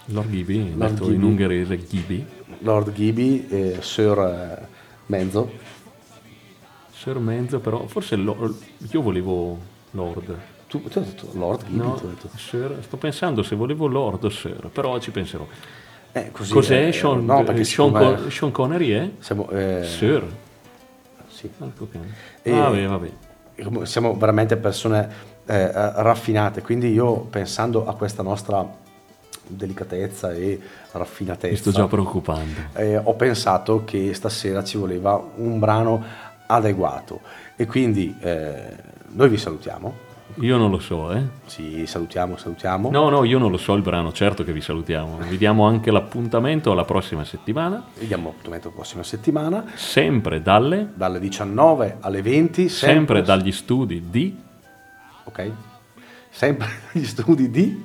Lord 0.07 0.29
Ghibi, 0.31 0.75
Lord 0.77 0.93
detto 0.93 1.05
in 1.05 1.11
Ghibi. 1.13 1.25
ungherese 1.27 1.77
Ghibi, 1.77 2.27
Lord 2.61 2.93
Gibby 2.93 3.47
e 3.49 3.77
Sir 3.81 4.19
eh, 4.19 4.67
Menzo. 5.07 5.51
Sir 6.93 7.19
Menzo 7.19 7.59
però, 7.61 7.87
forse 7.87 8.17
lo- 8.17 8.57
io 8.91 9.03
volevo 9.03 9.59
Lord. 9.91 10.39
Tu, 10.75 10.83
tu 10.89 10.99
hai 10.99 11.05
detto 11.05 11.29
Lord 11.35 11.64
Gibby, 11.66 11.77
No, 11.77 12.01
detto. 12.03 12.29
Sir, 12.37 12.79
sto 12.83 12.97
pensando 12.97 13.45
se 13.45 13.55
volevo 13.55 13.87
Lord 13.87 14.25
o 14.25 14.29
Sir, 14.29 14.68
però 14.72 14.99
ci 14.99 15.12
penserò. 15.12 15.47
Eh, 16.11 16.31
così, 16.33 16.53
Cos'è 16.53 16.89
eh, 16.89 16.93
Sean, 16.93 17.25
no, 17.25 17.45
perché 17.45 17.62
Sean, 17.62 17.93
Con- 17.93 18.29
Sean 18.31 18.51
Connery 18.51 18.91
è? 18.91 19.11
siamo, 19.20 19.49
eh, 19.51 19.85
Sir. 19.85 20.27
sì. 21.29 21.49
Ecco 21.62 21.89
che- 21.89 21.99
E- 22.43 22.51
Vabbè, 22.51 22.87
vabbè. 22.89 23.11
Come- 23.62 23.87
siamo 23.87 24.16
veramente 24.16 24.57
persone 24.57 25.09
eh, 25.47 25.55
eh, 25.55 25.70
raffinate, 26.03 26.61
quindi 26.62 26.91
io 26.93 27.20
pensando 27.20 27.87
a 27.87 27.95
questa 27.95 28.25
nostra 28.25 28.68
delicatezza 29.47 30.33
e 30.33 30.59
raffinatezza, 30.91 31.53
Mi 31.53 31.57
sto 31.57 31.70
già 31.70 31.87
preoccupando. 31.87 32.61
eh, 32.75 32.97
ho 32.97 33.14
pensato 33.14 33.85
che 33.85 34.12
stasera 34.14 34.64
ci 34.64 34.77
voleva 34.77 35.22
un 35.37 35.59
brano 35.61 36.03
adeguato 36.47 37.20
e 37.55 37.64
quindi 37.66 38.12
eh, 38.20 38.75
noi 39.11 39.29
vi 39.29 39.37
salutiamo. 39.37 40.12
Io 40.41 40.57
non 40.57 40.70
lo 40.70 40.78
so, 40.78 41.12
eh. 41.12 41.22
Sì, 41.47 41.87
salutiamo, 41.87 42.37
salutiamo. 42.37 42.91
No, 42.91 43.09
no, 43.09 43.24
io 43.24 43.39
non 43.39 43.51
lo 43.51 43.57
so 43.57 43.74
il 43.74 43.82
brano, 43.82 44.12
certo 44.12 44.43
che 44.43 44.53
vi 44.53 44.61
salutiamo. 44.61 45.18
Vi 45.28 45.37
diamo 45.37 45.66
anche 45.66 45.91
l'appuntamento 45.91 46.72
alla 46.72 46.85
prossima 46.85 47.24
settimana, 47.24 47.85
Vi 47.99 48.07
diamo 48.07 48.30
appuntamento 48.30 48.68
la 48.68 48.74
prossima 48.74 49.03
settimana, 49.03 49.64
sempre 49.74 50.43
dalle, 50.43 50.91
dalle 50.95 51.20
19 51.20 51.99
alle 52.01 52.22
20, 52.22 52.68
sempre 52.68 53.22
dagli 53.22 53.53
studi 53.53 54.05
di 54.11 54.37
ok? 55.24 55.51
Sempre 56.30 56.68
negli 56.93 57.07
studi 57.07 57.51
di 57.51 57.85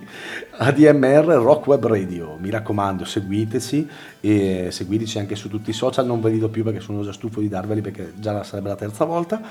ADMR 0.57 1.25
Rock 1.25 1.67
Web 1.67 1.85
Radio. 1.85 2.37
Mi 2.39 2.49
raccomando, 2.49 3.05
seguiteci 3.05 3.87
e 4.21 4.67
seguiteci 4.71 5.19
anche 5.19 5.35
su 5.35 5.49
tutti 5.49 5.69
i 5.69 5.73
social. 5.73 6.05
Non 6.05 6.19
ve 6.19 6.31
li 6.31 6.39
do 6.39 6.49
più 6.49 6.63
perché 6.63 6.79
sono 6.79 7.03
già 7.03 7.13
stufo 7.13 7.39
di 7.41 7.47
darveli 7.47 7.81
perché 7.81 8.13
già 8.15 8.43
sarebbe 8.43 8.69
la 8.69 8.75
terza 8.75 9.05
volta. 9.05 9.41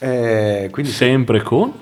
Eh, 0.00 0.68
quindi 0.70 0.90
sempre 0.90 1.42
con 1.42 1.72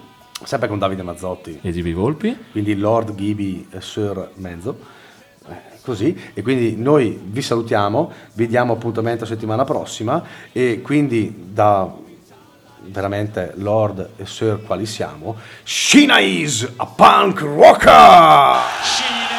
sempre 0.42 0.68
con 0.68 0.78
Davide 0.78 1.02
Mazzotti, 1.02 1.58
e 1.62 1.70
GB 1.70 1.92
Volpi. 1.92 2.36
quindi 2.50 2.76
Lord 2.76 3.14
Ghibi 3.14 3.68
e 3.70 3.80
Sir 3.80 4.30
Menzo. 4.34 4.78
Eh, 5.48 5.72
Così, 5.82 6.18
e 6.32 6.42
quindi 6.42 6.76
noi 6.76 7.20
vi 7.22 7.42
salutiamo, 7.42 8.10
vi 8.32 8.46
diamo 8.46 8.72
appuntamento 8.72 9.24
la 9.24 9.30
settimana 9.30 9.64
prossima 9.64 10.24
e 10.50 10.80
quindi 10.80 11.48
da 11.52 12.02
veramente 12.86 13.52
Lord 13.56 14.10
e 14.16 14.26
Sir 14.26 14.62
quali 14.64 14.86
siamo, 14.86 15.36
Shina 15.62 16.18
is 16.20 16.70
a 16.76 16.86
punk 16.86 17.40
rocker! 17.40 19.33